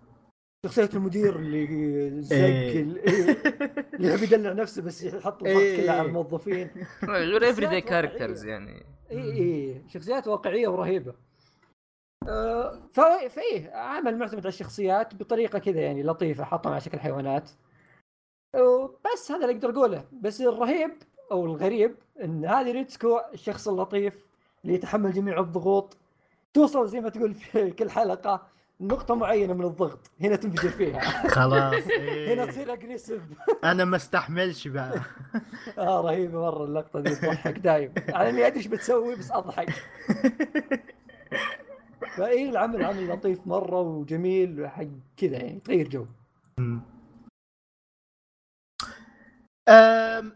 [0.66, 2.80] شخصية المدير اللي زق إيه.
[2.82, 5.82] اللي يحب يدلع نفسه بس يحط الضغط إيه.
[5.82, 6.70] كله على الموظفين.
[7.04, 8.44] غير every characters.
[8.44, 8.93] يعني.
[9.10, 11.14] إي إي شخصيات واقعية ورهيبة.
[12.90, 17.50] ف- فإيه عمل معتمد على الشخصيات بطريقة كذا يعني لطيفة حطهم على شكل حيوانات.
[19.14, 20.04] بس هذا اللي أقدر أقوله.
[20.12, 20.90] بس الرهيب
[21.32, 24.26] أو الغريب إن هذه ريتسكو الشخص اللطيف
[24.64, 25.96] اللي يتحمل جميع الضغوط
[26.54, 28.46] توصل زي ما تقول في كل حلقة.
[28.80, 30.10] نقطة معينة من الضغط.
[30.20, 31.28] هنا تنفجر فيها.
[31.28, 31.74] خلاص.
[31.86, 32.44] هنا إيه.
[32.44, 33.22] تصير aggressive
[33.64, 35.00] أنا ما استحملش بقى.
[35.78, 37.92] آه رهيبة مرة اللقطة دي تضحك دايم.
[38.08, 39.70] على اني أدري إيش بتسوي بس أضحك.
[42.16, 44.84] فإيه العمل عمل لطيف مرة وجميل حق
[45.16, 46.06] كذا يعني تغير جو.
[49.68, 50.32] أم،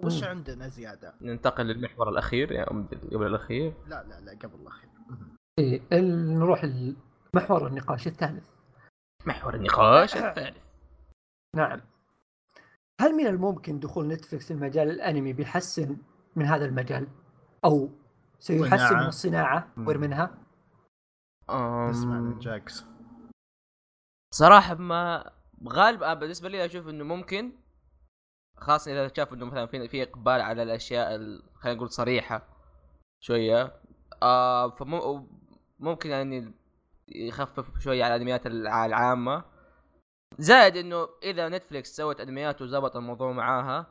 [0.00, 0.24] وش.
[0.24, 3.74] عندنا زيادة؟ ننتقل للمحور الأخير يعني أم قبل الأخير.
[3.88, 4.90] لا لا لا قبل الأخير.
[5.58, 6.64] إيه ال- نروح
[7.34, 8.48] المحور النقاش الثالث.
[9.26, 10.66] محور النقاش الثالث.
[11.56, 11.80] نعم.
[13.00, 15.96] هل من الممكن دخول نتفلكس المجال الأنمي بيحسن
[16.36, 17.08] من هذا المجال؟
[17.64, 17.90] أو
[18.38, 18.96] سيحسن.
[18.96, 19.88] من الصناعة مم.
[19.88, 20.38] ومنها
[21.90, 22.84] اسمع من جاكس.
[24.34, 25.30] صراحة ما
[25.68, 27.52] غالب آه، بالنسبة لي أشوف إنه ممكن
[28.56, 32.42] خاصة إذا شاف إنه مثلا في في إقبال على الأشياء ال- خلينا نقول صريحة
[33.24, 33.80] شوية.
[34.22, 36.54] آه فممكن يعني
[37.14, 39.44] يخفف شوية على الأنميات الع- العامة.
[40.38, 43.86] زائد إنه إذا نتفليكس سوت أنميات وزبط الموضوع معاها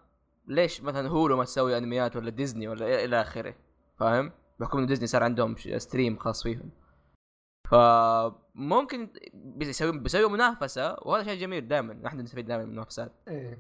[0.47, 3.56] ليش مثلا هولو ما تسوي أنميات ولا ديزني ولا إلى- إلى آخره؟
[3.99, 6.71] فاهم؟ بحكم إنه ديزني صار عندهم stream خاص فيهم.
[7.71, 13.12] فممكن بيسوي بيسوي منافسة وهذا شيء جميل دائما إحنا نستفيد دائما من المنافسات.
[13.27, 13.60] إيه.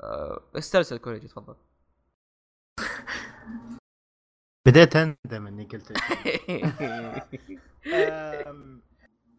[0.00, 1.56] أه، استرسل كوريجي تفضل.
[4.66, 5.92] بديت اندم إني قلت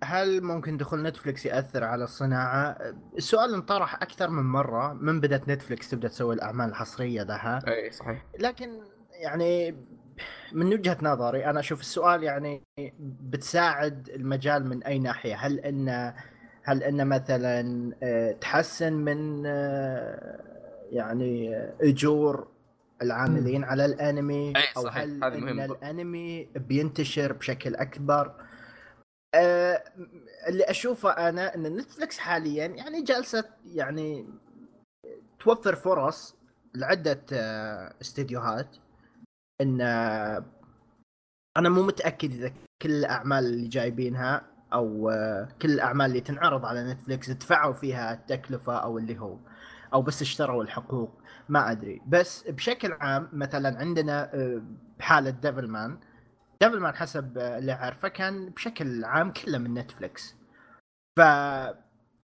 [0.03, 2.77] هل ممكن دخول نتفلكس يأثر على الصناعة؟
[3.17, 8.25] السؤال انطرح أكثر من مرة من بدأت نتفلكس تبدأ تسوي الأعمال الحصرية لها إي صحيح
[8.39, 9.75] لكن يعني
[10.51, 12.63] من وجهة نظري أنا أشوف السؤال يعني
[12.99, 16.13] بتساعد المجال من أي ناحية؟ هل ان
[16.63, 20.39] هل إن مثلا آه، تحسن من آه،
[20.91, 22.47] يعني آه، أجور
[23.01, 25.59] العاملين على الأنمي أو صحيح، هل إن.
[25.59, 28.33] الأنمي بينتشر بشكل أكبر؟
[29.35, 29.83] آه،
[30.47, 34.25] اللي أشوفه أنا إن نتفلكس حاليا يعني جالسة يعني
[35.39, 36.35] توفر فرص
[36.75, 38.77] لعدة آه، استديوهات
[39.61, 40.45] إن آه،
[41.57, 44.41] أنا مو متأكد إذا كل الأعمال اللي جايبينها
[44.73, 49.37] أو آه، كل الأعمال اللي تنعرض على نتفلكس دفعوا فيها التكلفة أو اللي هو
[49.95, 51.11] أو بس اشتروا الحقوق
[51.49, 52.01] ما أدري.
[52.07, 54.61] بس بشكل عام مثلا عندنا آه،
[54.99, 55.97] بحالة ديفل مان
[56.61, 60.35] ديفل مان حسب آه، اللي أعرفه كان بشكل عام كله من نتفلكس
[61.19, 61.21] ف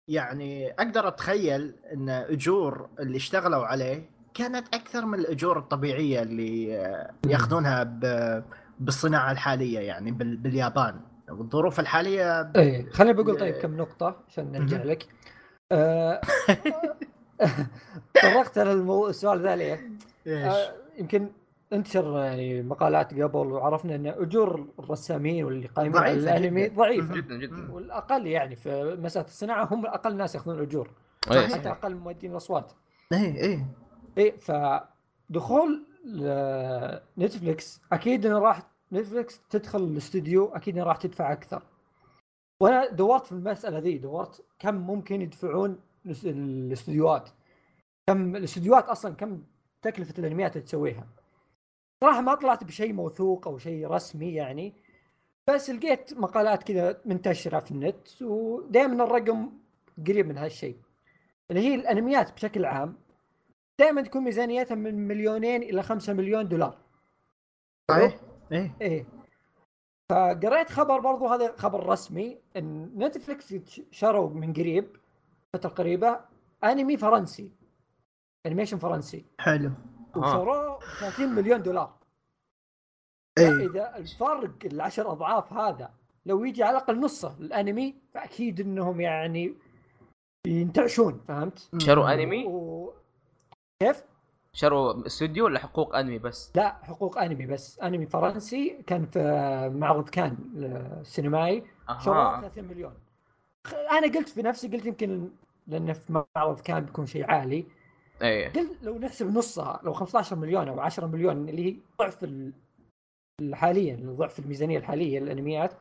[0.09, 6.69] يعني أقدر أتخيل إن أجور اللي اشتغلوا عليه كانت أكثر من الأجور الطبيعية اللي
[7.27, 7.83] ياخذونها
[8.81, 11.01] بالصناعة الحالية يعني باليابان.
[11.31, 15.07] الظروف الحالية إيه خليني بقول طيب كم نقطة عشان نرجع لك.
[17.41, 17.67] آه،
[18.23, 19.09] طرقت أنا المو...
[19.09, 19.91] السؤال ذا ليه؟
[20.27, 21.31] آه يمكن
[21.73, 27.15] انتشر يعني مقالات قبل وعرفنا إن أجور الرسامين واللي قايمين على الأنمي ضعيفة.
[27.15, 30.91] جدا جدا والأقل يعني في مسألة الصناعة هم أقل ناس يأخذون أجور.
[31.29, 32.73] حتى أقل مؤدين الأصوات.
[33.13, 33.65] اي اي
[34.19, 35.85] اي فدخول
[37.19, 41.63] نتفلكس أكيد إنه راح نتفلكس تدخل الاستوديو أكيد إنه راح تدفع أكثر.
[42.61, 45.79] وأنا دورت في المسألة ذي دورت كم ممكن يدفعون
[46.25, 47.31] الاستديوهات.
[48.07, 49.43] كم الاستديوهات أصلا كم
[49.83, 51.07] تكلفة الأنميات اللي تسويها؟
[52.05, 54.75] صراحة ما طلعت بشيء موثوق أو شيء رسمي يعني
[55.49, 59.51] بس لقيت مقالات كذا منتشرة في النت ودائما الرقم
[60.07, 60.77] قريب من هالشيء.
[61.51, 62.97] اللي هي الأنميات بشكل عام
[63.79, 66.79] دائما تكون ميزانيتها من مليونين إلى خمسة مليون دولار.
[67.91, 68.21] صحيح؟
[68.53, 68.77] إيه.
[68.81, 69.07] إيه.
[70.11, 73.55] فقريت خبر برضو هذا خبر رسمي إن نتفلكس
[73.91, 74.97] شروا من قريب
[75.57, 76.21] فترة قريبة
[76.65, 77.51] أنمي فرنسي
[78.47, 79.71] animation فرنسي حلو
[80.17, 81.95] وشروه 30 مليون دولار
[83.39, 85.91] إيه إذا الفرق العشر أضعاف هذا
[86.27, 89.55] لو يجي على الأقل نصه الأنمي فأكيد إنهم يعني
[90.47, 92.93] ينتعشون فهمت؟ شروا أنمي؟ و...
[93.83, 94.05] كيف؟
[94.53, 99.21] شروا استوديو ولا حقوق أنمي بس؟ لا حقوق أنمي بس أنمي فرنسي كان في
[99.75, 101.99] معرض كان السينمائي أه.
[101.99, 102.95] شروه 30 مليون
[103.75, 105.29] أنا قلت في نفسي قلت يمكن
[105.67, 107.65] لأنه في معرض كان بيكون شيء عالي.
[108.23, 112.27] اي قلت لو نحسب نصها لو 15 مليون أو 10 مليون اللي هي ضعف
[113.53, 115.73] حاليا ضعف الميزانية الحالية للأنميات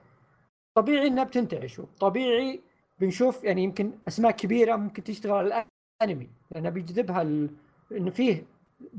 [0.78, 2.62] طبيعي إنها بتنتعش طبيعي
[3.00, 5.65] بنشوف يعني يمكن أسماء كبيرة ممكن تشتغل على
[6.04, 7.50] الأنمي لانها بيجذبها ال...
[7.91, 8.45] إنه فيه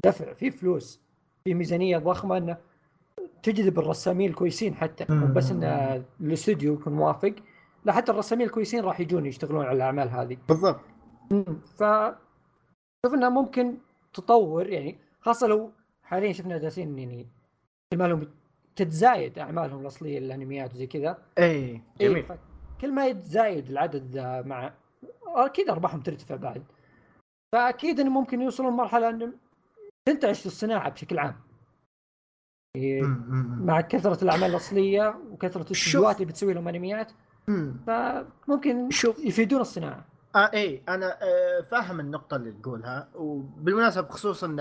[0.05, 1.01] دفع فيه فلوس
[1.45, 2.57] في ميزانية ضخمة إنه
[3.43, 5.07] تجذب الرسامين الكويسين حتى.
[5.09, 7.35] مو بس ان الاستوديو يكون موافق.
[7.89, 10.37] لا حتى الرسامين الكويسين راح يجون يشتغلون على الأعمال هذه.
[10.49, 10.81] بالضبط.
[11.77, 11.85] ف
[13.07, 13.79] شوف إنها ممكن
[14.13, 15.73] تطور يعني خاصة لو
[16.03, 17.27] حاليا شفنا جالسين يعني
[17.93, 18.29] اعمالهم
[18.77, 21.19] تتزايد أعمالهم الأصلية الأنميات وزي كذا.
[21.39, 22.17] إي جميل.
[22.17, 22.39] إيه
[22.81, 24.73] كل ما يتزايد العدد مع
[25.27, 26.65] أكيد أرباحهم ترتفع بعد.
[27.55, 29.33] فأكيد إنه ممكن يوصلون مرحلة إنه
[30.09, 31.37] تنتعش الصناعة بشكل عام.
[33.65, 37.13] مع كثرة الأعمال الأصلية وكثرة الاستديوهات اللي بتسوي لهم أنميات.
[37.87, 40.05] فممكن شوف يفيدون الصناعة.
[40.37, 44.61] آه إي أنا آه فاهم النقطة اللي تقولها وبالمناسبة بخصوص إن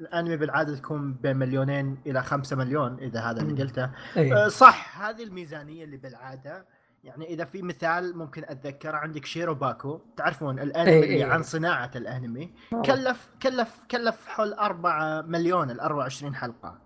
[0.00, 3.90] الأنمي بالعادة تكون بين مليونين إلى خمسة مليون إذا هذا اللي قلته.
[4.16, 6.66] آه صح هذه الميزانية اللي بالعادة
[7.04, 10.00] يعني إذا في مثال ممكن اتذكر عندك شيرو باكو.
[10.16, 15.80] تعرفون الأنمي أي اللي أي عن صناعة الأنمي؟ كلف كلف كلف حول 4 مليون ال
[15.80, 16.78] 24 حلقة.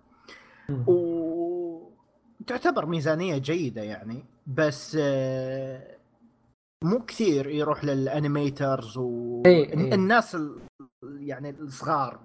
[0.87, 1.89] و
[2.47, 4.25] تعتبر ميزانية جيدة يعني.
[4.45, 5.97] بس آه
[6.83, 10.59] مو كثير يروح لل animators والناس ال...
[11.03, 12.19] يعني الصغار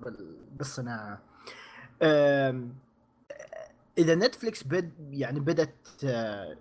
[0.52, 1.20] بالصناعة.
[3.98, 6.56] إذا نتفلكس بد يعني بدأت آه،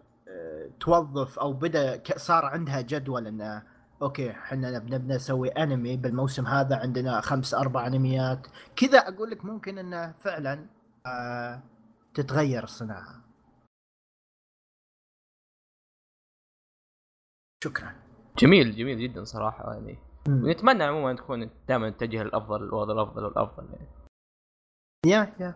[0.79, 3.63] توظف أو بدأ صار عندها جدول إنه
[4.01, 8.47] أوكي إحنا نبدأ نسوي أنمي بالموسم هذا عندنا خمس أربع أنميات.
[8.75, 10.65] كذا أقول لك ممكن إنه فعلا
[11.05, 11.61] آه
[12.13, 13.28] تتغير الصناعة.
[17.63, 17.93] شكرا.
[18.37, 19.97] جميل جميل جدا صراحة يعني.
[20.29, 23.87] ونتمنى عموما تكون دائما تتجه للأفضل الوضع الأفضل والافضل يعني.
[25.05, 25.55] يا يا.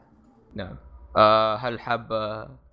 [0.54, 0.76] نعم.
[1.18, 2.08] آه هل حاب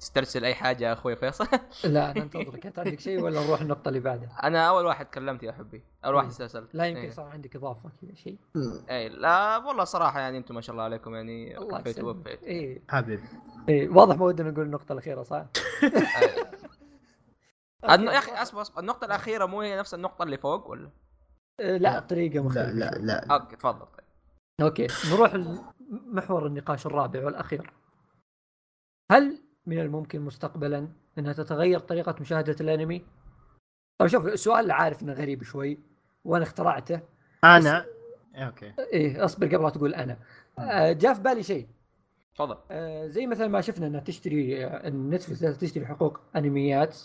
[0.00, 1.46] تسترسل أي حاجة يا أخوي فيصل؟
[1.84, 2.66] لا أنا أنتظرك.
[2.66, 5.82] انت عندك شيء ولا نروح النقطة اللي بعدها؟ أنا أول واحد كلمت يا حبي.
[6.04, 6.74] أول واحد استرسلت.
[6.74, 7.10] لا يمكن إيه.
[7.10, 8.38] صار عندك إضافة كذا شيء.
[8.90, 12.44] اي لا والله صراحة يعني أنتم ما شاء الله عليكم يعني وفيت ووفيت.
[12.44, 13.22] اي حبيبي.
[13.68, 15.46] اي واضح ما ودنا نقول النقطة الأخيرة صح؟
[17.84, 18.80] يا أخي أصبر أصبر.
[18.80, 20.90] النقطة الأخيرة مو هي نفس النقطة اللي فوق ولا؟
[21.60, 22.70] أه، لا طريقة مختلفة.
[22.70, 22.98] لا لا.
[22.98, 23.86] لا okay تفضل.
[23.86, 24.04] طيب.
[24.62, 27.72] okay نروح لمحور النقاش الرابع والأخير.
[29.12, 30.88] هل من الممكن مستقبلا
[31.18, 33.04] إنها تتغير طريقة مشاهدة الأنمي؟
[34.00, 35.78] طيب شوف السؤال عارف إنه غريب شوي
[36.24, 37.00] وأنا اخترعته.
[37.44, 37.86] أنا؟
[38.34, 38.74] okay.
[38.78, 40.18] إيه أصبر قبل لا تقول أنا.
[40.58, 41.68] آه جاء في بالي شيء.
[42.34, 42.58] تفضل.
[42.70, 46.98] آه زي مثلا ما شفنا إنها تشتري نتفلكس تشتري حقوق أنميات.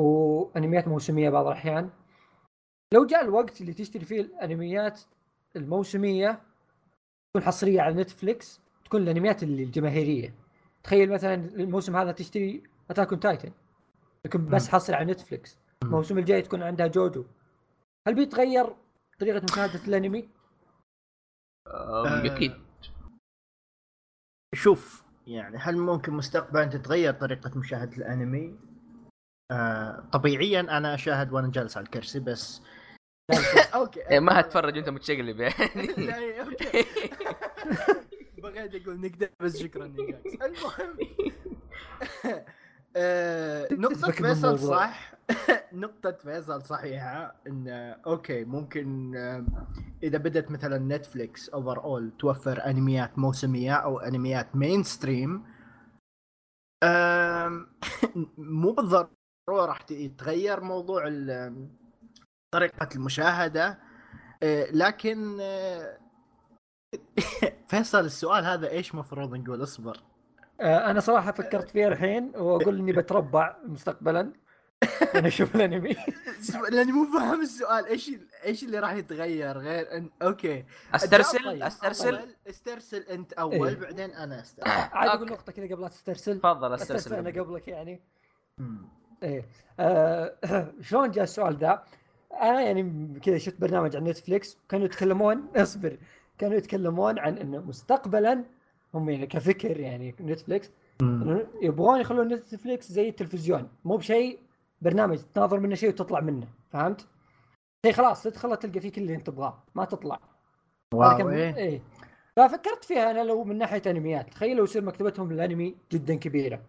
[0.00, 1.90] وانميات موسمية بعض الأحيان.
[2.94, 5.00] لو جاء الوقت اللي تشتري فيه الانميات
[5.56, 6.42] الموسمية
[7.30, 10.34] تكون حصرية على نتفليكس تكون الانميات اللي الجماهيرية.
[10.82, 13.52] تخيل مثلا الموسم هذا تشتري Attack Titan
[14.26, 15.58] يكون بس حصري على نتفليكس.
[15.82, 17.24] الموسم الجاي تكون عندها جوجو.
[18.08, 18.76] هل بيتغير
[19.18, 20.28] طريقة مشاهدة الانمي؟
[21.66, 22.52] آه، أكيد.
[24.54, 28.58] شوف يعني هل ممكن مستقبلا تتغير طريقة مشاهدة الانمي؟
[29.50, 32.62] آه طبيعيا أنا أشاهد وأنا جالس على الكرسي بس
[33.74, 34.10] okay.
[34.10, 35.86] إيه، ما هتفرج وانت متشقلب يعني.
[35.86, 36.84] لا okay.
[38.42, 40.98] بغيت أقول نقدر بس شكرا المهم.
[42.96, 45.12] آه، نقطة فيصل صح.
[45.72, 47.68] نقطة فيصل صحيحة إن
[48.06, 49.46] okay ممكن آه،
[50.02, 55.42] إذا بدت مثلا نتفليكس overall توفر أنميات موسمية أو أنميات mainstream
[58.38, 59.19] مو بالضرورة
[59.56, 61.04] راح يتغير موضوع
[62.54, 63.78] طريقة المشاهدة.
[64.42, 65.38] آه، لكن
[67.68, 70.00] فيصل السؤال هذا إيش مفروض نقول؟ اصبر.
[70.60, 74.32] آه، أنا صراحة فكرت فيها الحين وأقول إني بتربع مستقبلا.
[75.14, 75.96] أنا أشوف الأنمي.
[76.70, 77.86] لأني مو فاهم السؤال.
[77.86, 78.10] إيش
[78.44, 80.64] إيش اللي راح يتغير غير ان أوكي.
[80.94, 81.62] أسترسل؟ طيب.
[81.62, 84.70] أسترسل؟ استرسل أنت أول إيه؟ بعدين أنا أسترسل.
[84.70, 86.38] عاد أقول نقطة كذا قبل لا تسترسل.
[86.38, 88.02] تفضل أسترسل أنا قبلك يعني.
[89.22, 89.44] إيه.
[89.80, 90.34] آه
[90.80, 91.84] شلون جاء السؤال ذا؟
[92.42, 95.96] أنا يعني كذا شفت برنامج على نتفليكس كانوا يتكلمون اصبر
[96.38, 98.44] كانوا يتكلمون عن إنه مستقبلا
[98.94, 100.70] هم يعني كفكر يعني نتفليكس
[101.62, 103.68] يبغون يخلون نتفليكس زي التلفزيون.
[103.84, 104.38] مو بشيء
[104.82, 107.06] برنامج تناظر منه شيء وتطلع منه فهمت؟
[107.86, 110.20] شيء خلاص تدخل تلقى فيه كل اللي أنت تبغاه ما تطلع.
[110.94, 111.56] wow إيه.
[111.56, 111.82] إيه.
[112.36, 116.60] ففكرت فيها أنا لو من ناحية انميات تخيل لو يصير مكتبتهم للأنمي جدا كبيرة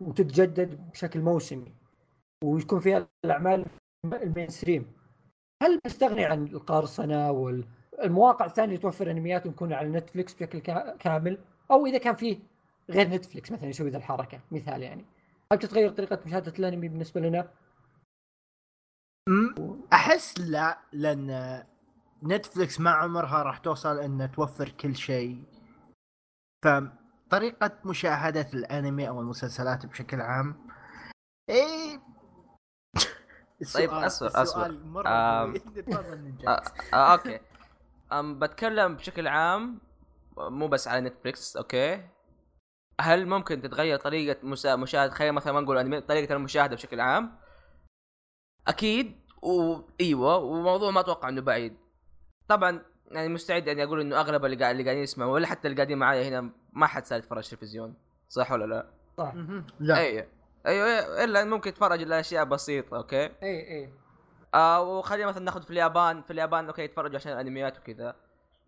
[0.00, 1.72] وتتجدد بشكل موسمي.
[2.44, 3.66] ويكون فيها الأعمال
[4.04, 4.92] ال mainstream
[5.62, 10.58] هل بستغني عن القرصنه والمواقع الثانية توفر أنميات ويكون على نتفلكس بشكل
[10.98, 11.38] كامل؟
[11.70, 12.38] أو إذا كان فيه
[12.90, 15.04] غير نتفلكس مثلا يسوي ذا الحركة مثال يعني.
[15.52, 17.48] هل تتغير طريقة مشاهدة الأنمي بالنسبة لنا؟
[19.92, 21.62] أحس لا لأن
[22.24, 25.44] نتفلكس ما عمرها راح توصل ان توفر كل شيء.
[26.64, 30.54] فطريقة مشاهدة الأنمي أو المسلسلات بشكل عام
[31.50, 32.00] إيه
[33.74, 34.74] طيب اصبر اصبر
[35.06, 35.54] آه
[36.48, 37.40] آه okay.
[38.12, 39.78] أم بتكلم بشكل عام
[40.36, 42.04] مو بس على نتفلكس okay.
[43.00, 44.38] هل ممكن تتغير طريقة
[44.76, 47.38] مشاهدة خلينا مثلا ما نقول أنمي طريقة المشاهدة بشكل عام؟
[48.68, 49.20] أكيد.
[49.42, 51.76] وايوه وموضوع ما أتوقع إنه بعيد.
[52.48, 55.76] طبعا يعني مستعد إني أقول إنه أغلب اللي قاعد اللي قاعدين يسمعوا ولا حتى اللي
[55.76, 57.94] قاعدين معايا هنا ما حد صار يتفرج تلفزيون
[58.28, 58.86] صح ولا لا؟
[59.18, 59.34] صح.
[59.80, 59.98] لا.
[59.98, 60.26] أيوه
[60.66, 63.92] أيوه إلا ممكن تتفرج على أشياء بسيطة okay؟ اي اي
[64.54, 68.16] آه وخلينا مثلا ناخذ في اليابان في اليابان okay يتفرجوا عشان الأنميات وكذا.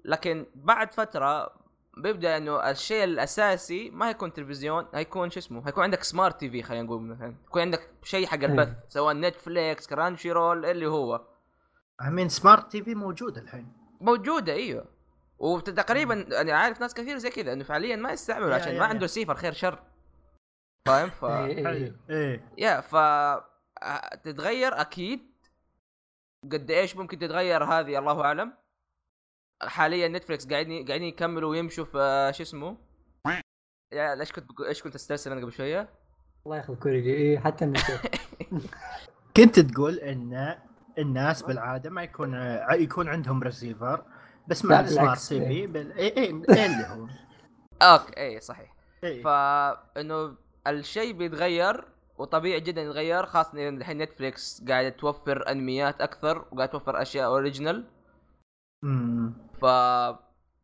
[0.04, 1.52] لكن بعد فترة
[1.96, 6.82] بيبدأ إنه الشيء الأساسي ما هيكون تلفزيون هيكون شو اسمه هيكون عندك smart TV خلينا
[6.82, 7.34] نقول مثلا.
[7.46, 11.20] يكون عندك شيء حق البث سواء نتفليكس Crunchyroll اللي هو.
[12.06, 13.72] I mean smart TV موجودة الحين.
[14.00, 14.84] موجودة إيوه.
[15.38, 19.06] وتقريبا أنا يعني عارف ناس كثير زي كذا إنه فعليا ما يستعملوا عشان ما عنده
[19.06, 19.78] سيفر خير شر.
[20.88, 22.94] فاهم؟ ف إيه إيه يا ف
[24.24, 25.20] تتغير أكيد.
[26.52, 28.52] قد إيش ممكن تتغير هذه؟ الله أعلم.
[29.62, 32.76] حاليا نتفلكس قاعدين قاعدين يكملوا ويمشوا في آه، شو اسمه؟
[33.92, 35.88] يا إيش كنت إيش كنت أسترسل أنا قبل شوية؟
[36.46, 37.72] الله ياخذ كوريجي اي حتى
[39.36, 40.58] كنت تقول إن
[40.98, 42.34] الناس بالعادة ما يكون
[42.72, 44.04] يكون عندهم ريسيفر
[44.48, 45.76] بس مع ال smart TV.
[45.76, 47.06] اي اي اللي هو.
[47.82, 48.74] okay اي صحيح.
[49.04, 49.22] إيه.
[49.22, 51.84] فانه الشيء بيتغير
[52.18, 57.84] وطبيعي جدا يتغير خاصة الحين نتفليكس قاعدة توفر أنميات أكثر وقاعدة توفر أشياء original
[59.60, 59.64] ف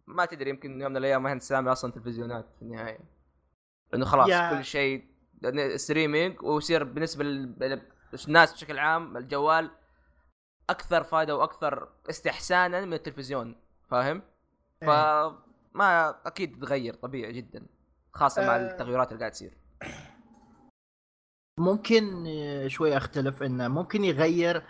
[0.06, 2.98] ما تدري يمكن يوم من الأيام ما نستعمل أصلا تلفزيونات في النهاية.
[3.92, 4.50] لأنه خلاص يا...
[4.50, 5.04] كل شيء
[5.76, 9.70] ستريمينج ويصير بالنسبة للناس بشكل عام الجوال
[10.70, 13.56] أكثر فائده وأكثر استحسانا من التلفزيون
[13.90, 14.22] فاهم؟
[14.82, 14.88] إيه.
[14.88, 17.66] فما أكيد تغير طبيعي جدا
[18.12, 18.70] خاصة مع أه...
[18.70, 19.56] التغيرات اللي قاعد تصير.
[21.58, 22.24] ممكن
[22.66, 24.62] شوي أختلف إنه ممكن يغير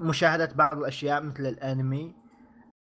[0.00, 2.14] مشاهدة بعض الأشياء مثل الأنمي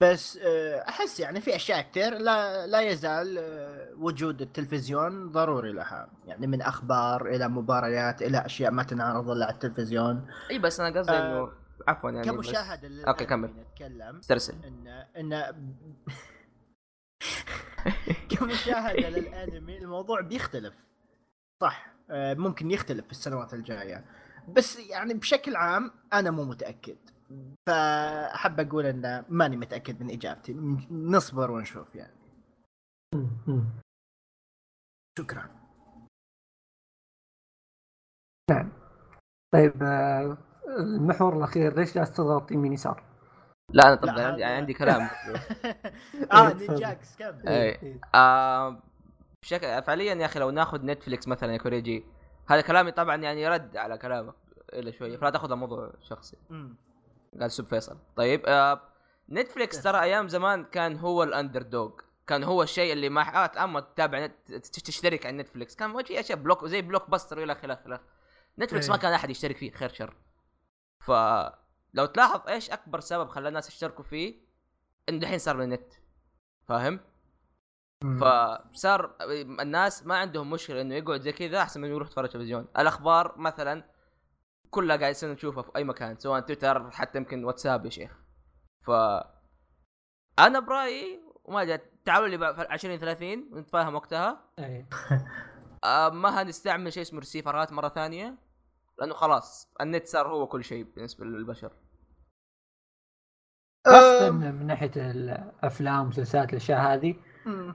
[0.01, 6.09] بس آه، أحس يعني في أشياء كثير لا لا يزال آه، وجود التلفزيون ضروري لها.
[6.25, 10.27] يعني من أخبار إلى مباريات إلى أشياء ما تنعرض إلا على التلفزيون.
[10.51, 11.53] إي بس أنا قصدي إنه آه
[11.87, 13.05] عفوا يعني كمشاهدة بس...
[13.05, 13.49] أوكي كمل.
[13.49, 14.17] نتكلم.
[14.17, 15.43] استرسل إن إن
[18.29, 20.90] كمشاهدة للأنمي الموضوع بيختلف.
[21.61, 24.05] صح آه، ممكن يختلف في السنوات الجاية.
[24.49, 26.97] بس يعني بشكل عام أنا مو متأكد.
[27.69, 30.53] فأحب أقول إن ماني متأكد من إجابتي.
[30.91, 32.13] نصبر ونشوف يعني.
[35.19, 35.49] شكرا.
[38.51, 38.71] نعم.
[39.53, 40.37] طيب آه،
[40.79, 43.03] المحور الأخير ليش جالس تضغط يمين يسار؟
[43.69, 45.01] لا أنا طب لا، عندي عندي كلام.
[46.33, 48.83] آه نينجاكس كم اي آه
[49.41, 52.05] بشكل فعليا يا أخي لو ناخذ نتفليكس مثلا يا كوريجي
[52.47, 54.35] هذا كلامي طبعا يعني رد على كلامك
[54.73, 56.37] إلا شوية فلا تاخذ الموضوع شخصي.
[57.39, 57.97] قال سب فيصل.
[58.15, 58.81] طيب آه
[59.29, 61.91] نتفليكس ترى أيام زمان كان هو ال underdog
[62.27, 64.55] كان هو الشيء اللي ما آه اما تتابع نت...
[64.65, 65.75] تشترك على نتفليكس.
[65.75, 67.79] كان في أشياء block زي Blockbuster والى خلاف
[68.59, 69.01] نتفليكس ما إيه.
[69.01, 70.15] كان أحد يشترك فيه خير شر.
[70.99, 74.35] فلو تلاحظ إيش أكبر سبب خلى الناس يشتركوا فيه؟
[75.09, 75.93] انه الحين صار له نت
[76.67, 76.99] فاهم؟
[78.01, 79.15] فصار
[79.61, 83.83] الناس ما عندهم مشكلة إنه يقعد زي كذا أحسن من يروح يتفرج تلفزيون الأخبار مثلا
[84.69, 88.11] كلها قاعد يصير نشوفها في أي مكان سواء تويتر حتى يمكن واتساب يا شيخ.
[88.79, 88.91] ف
[90.39, 94.49] أنا برأيي وما أدري تعالوا لي بقى في 20 30 ونتفاهم وقتها.
[94.59, 94.85] أي.
[95.83, 98.37] آه ما هنستعمل شيء اسمه ريسيفرات مرة ثانية
[98.99, 101.71] لأنه خلاص النت صار هو كل شيء بالنسبة للبشر.
[103.87, 107.15] خاصة من ناحية الأفلام مسلسلات الأشياء هذه.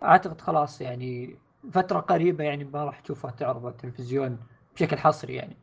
[0.03, 1.39] أعتقد خلاص يعني
[1.73, 4.39] فترة قريبة يعني ما راح تشوفها تعرض على التلفزيون
[4.75, 5.57] بشكل حصري يعني.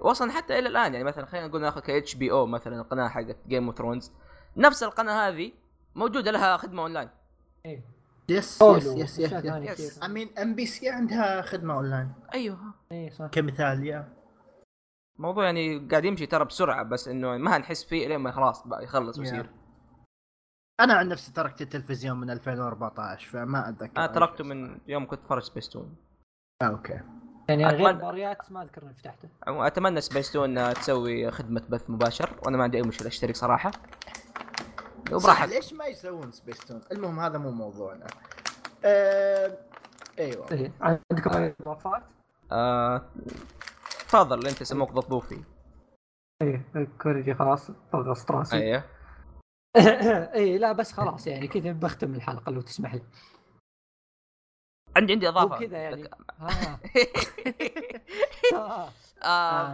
[0.00, 3.66] واصلا حتى إلى الآن يعني مثلا خلينا نقول ناخذ ك HBO مثلا القناة حقت Game
[3.66, 4.12] of Thrones
[4.56, 5.52] نفس القناة هذه
[5.94, 7.08] موجودة لها خدمة أونلاين.
[7.66, 7.84] إيه.
[8.28, 10.02] yes yes yes yes.
[10.02, 12.12] امين ام بي سي عندها خدمة أونلاين.
[12.34, 12.58] أيوه.
[12.92, 13.26] إيه صح.
[13.26, 14.08] كمثال يا
[15.16, 18.84] الموضوع يعني قاعد يمشي ترى بسرعة بس إنه ما هنحس فيه لين ما خلاص بقى
[18.84, 19.50] يخلص ويصير.
[20.82, 25.42] أنا عن نفسي تركت التلفزيون من 2014 فما أتذكر أنا تركته من يوم كنت اتفرج
[25.42, 25.96] سبيستون
[26.62, 27.00] آه، okay.
[27.48, 29.28] يعني غير أتمنى- مباريات ما أذكر إني فتحته.
[29.46, 33.70] أتمنى سبيستون تسوي خدمة بث مباشر وأنا ما عندي أي مشكلة اشترك صراحة.
[33.70, 38.06] صح وبراحتك ليش ما يسوون سبيستون المهم هذا مو موضوعنا.
[38.84, 39.58] آه...
[40.18, 40.46] أيوه.
[40.52, 42.02] إيه عندكم أي إضافات؟
[42.52, 43.02] آه،
[44.08, 45.42] تفضل أنت سموك ضفوفي.
[46.42, 46.64] إيه
[47.02, 48.84] كوريجي خلاص فغصت راسي أيوه.
[50.34, 53.02] إيه لا بس خلاص يعني كذا بختم الحلقة لو تسمح لي.
[54.96, 55.56] عندي عندي إضافة.
[55.56, 56.10] وكذا يعني.
[56.38, 56.48] ها
[58.54, 58.88] ها
[59.22, 59.26] آه.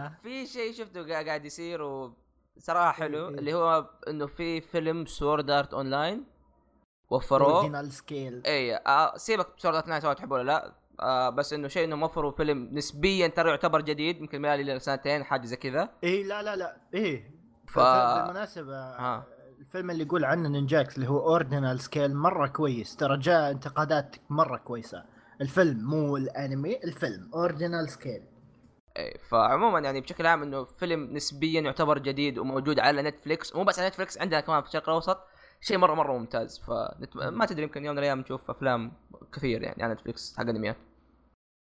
[0.05, 0.09] آه.
[0.23, 3.35] في شيء شفته قا- قاعد يصير وصراحة حلو إيه.
[3.35, 6.25] اللي هو إنه في فيلم Sword Art Online
[7.09, 7.51] وفروه.
[7.53, 10.73] Ordinal Scale اي آه سيبك Sword Art Online سواء تحبه ولا لا.
[11.01, 15.23] آه بس إنه شيء إنه وفروا فيلم نسبيا ترى يعتبر جديد يمكن ما لي سنتين
[15.23, 15.89] حاجة زي كذا.
[16.03, 16.77] إيه لا لا لا.
[16.93, 17.31] إيه.
[17.67, 17.79] ف-.
[17.79, 19.23] بالمناسبه ها.
[19.59, 22.95] الفيلم اللي يقول عنه نينجاكس اللي هو Ordinal Scale مرة كويس.
[22.95, 25.03] ترى جاء انتقادات مرة كويسة.
[25.41, 28.21] الفيلم مو الأنمي الفيلم Ordinal Scale
[28.97, 33.79] إيه، فعموما يعني بشكل عام إنه فيلم نسبيا يعتبر جديد وموجود على نتفليكس ومو بس
[33.79, 35.17] على نتفليكس عندنا كمان في الشرق الأوسط.
[35.61, 36.59] شيء مرة مرة ممتاز.
[36.59, 37.17] فنت...
[37.17, 38.91] ما تدري يمكن يوم من الأيام نشوف أفلام
[39.33, 40.77] كثير يعني على نتفليكس حق انميات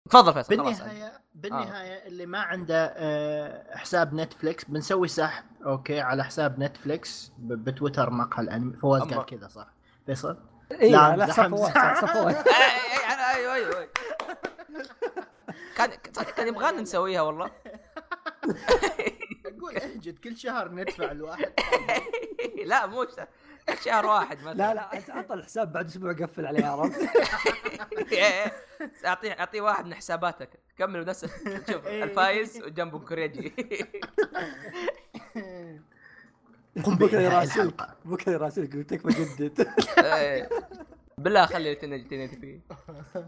[0.10, 0.80] تفضل فيصل خلاص.
[0.82, 7.54] بالنهاية بالنهاية اللي ما عنده آه، حساب نتفليكس بنسوي سحب أوكي على حساب نتفليكس ب-
[7.70, 8.78] بتويتر مقهى الأنمي.
[8.78, 9.68] فواز قال كذا صح؟
[10.06, 10.38] فيصل؟
[10.72, 11.00] إيه لا،.
[11.00, 11.56] على حسب
[12.14, 13.88] فواز اي اي أنا أيوه أيوه.
[15.76, 15.90] كان
[16.38, 17.52] كان يبغانا نسويها والله.
[19.46, 21.52] أقول أهجد كل شهر ندفع الواحد
[22.66, 23.06] لا مو
[23.86, 24.54] شهر واحد مثلا.
[24.54, 27.10] لا لا انت عطى الحساب بعد أسبوع قفل عليه عرفت؟
[29.06, 30.50] اعطيه اعطيه واحد من حساباتك.
[30.78, 31.26] كمل نفس
[31.72, 32.04] شوف إيه.
[32.04, 33.54] الفايز وجنبه كوريجي
[36.84, 37.88] قم بكره يراسلك.
[38.06, 39.68] بكره يراسلك تكفى جدد.
[39.98, 40.50] إيه.
[41.18, 42.60] بالله خلي تنجي فيه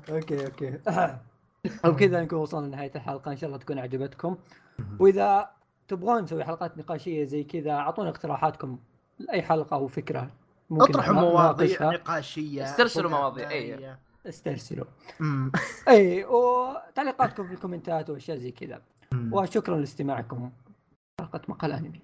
[0.09, 0.79] أوكي أوكي.
[1.85, 3.31] وبكذا نكون وصلنا لنهاية الحلقة.
[3.31, 4.37] إن شاء الله تكون عجبتكم
[4.99, 5.49] وإذا
[5.87, 8.79] تبغون نسوي حلقات نقاشية زي كذا أعطونا اقتراحاتكم.
[9.21, 10.31] لأي حلقة أو فكرة
[10.69, 11.91] ممكن أطرحوا مواضيع.
[11.91, 12.63] نقاشية.
[12.63, 13.75] استرسلوا مواضيع، الداعية.
[13.77, 13.97] أيوة.
[14.25, 14.85] استرسلوا.
[15.87, 18.81] اي وتعليقاتكم في الكومنتات وأشياء زي كذا.
[19.31, 20.51] وشكرا لاستماعكم.
[21.19, 22.01] حلقة مقال أنمي.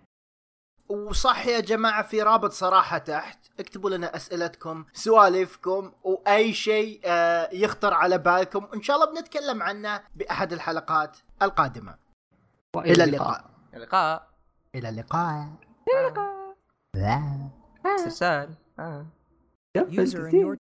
[0.90, 3.40] وصح يا جماعة في رابط صراحة تحت.
[3.60, 8.68] اكتبوا لنا أسئلتكم سوالفكم وأي شيء آه، يخطر على بالكم.
[8.76, 11.96] إن شاء الله بنتكلم عنه بأحد الحلقات القادمة.
[12.76, 13.46] وإلى إلى اللقاء.
[13.74, 14.28] اللقاء.
[14.76, 15.48] اللقاء.
[15.90, 16.37] إلى اللقاء.
[16.98, 17.50] لا.
[17.86, 19.06] استرسال آه.
[19.76, 20.46] قفل User in كثير.
[20.46, 20.56] your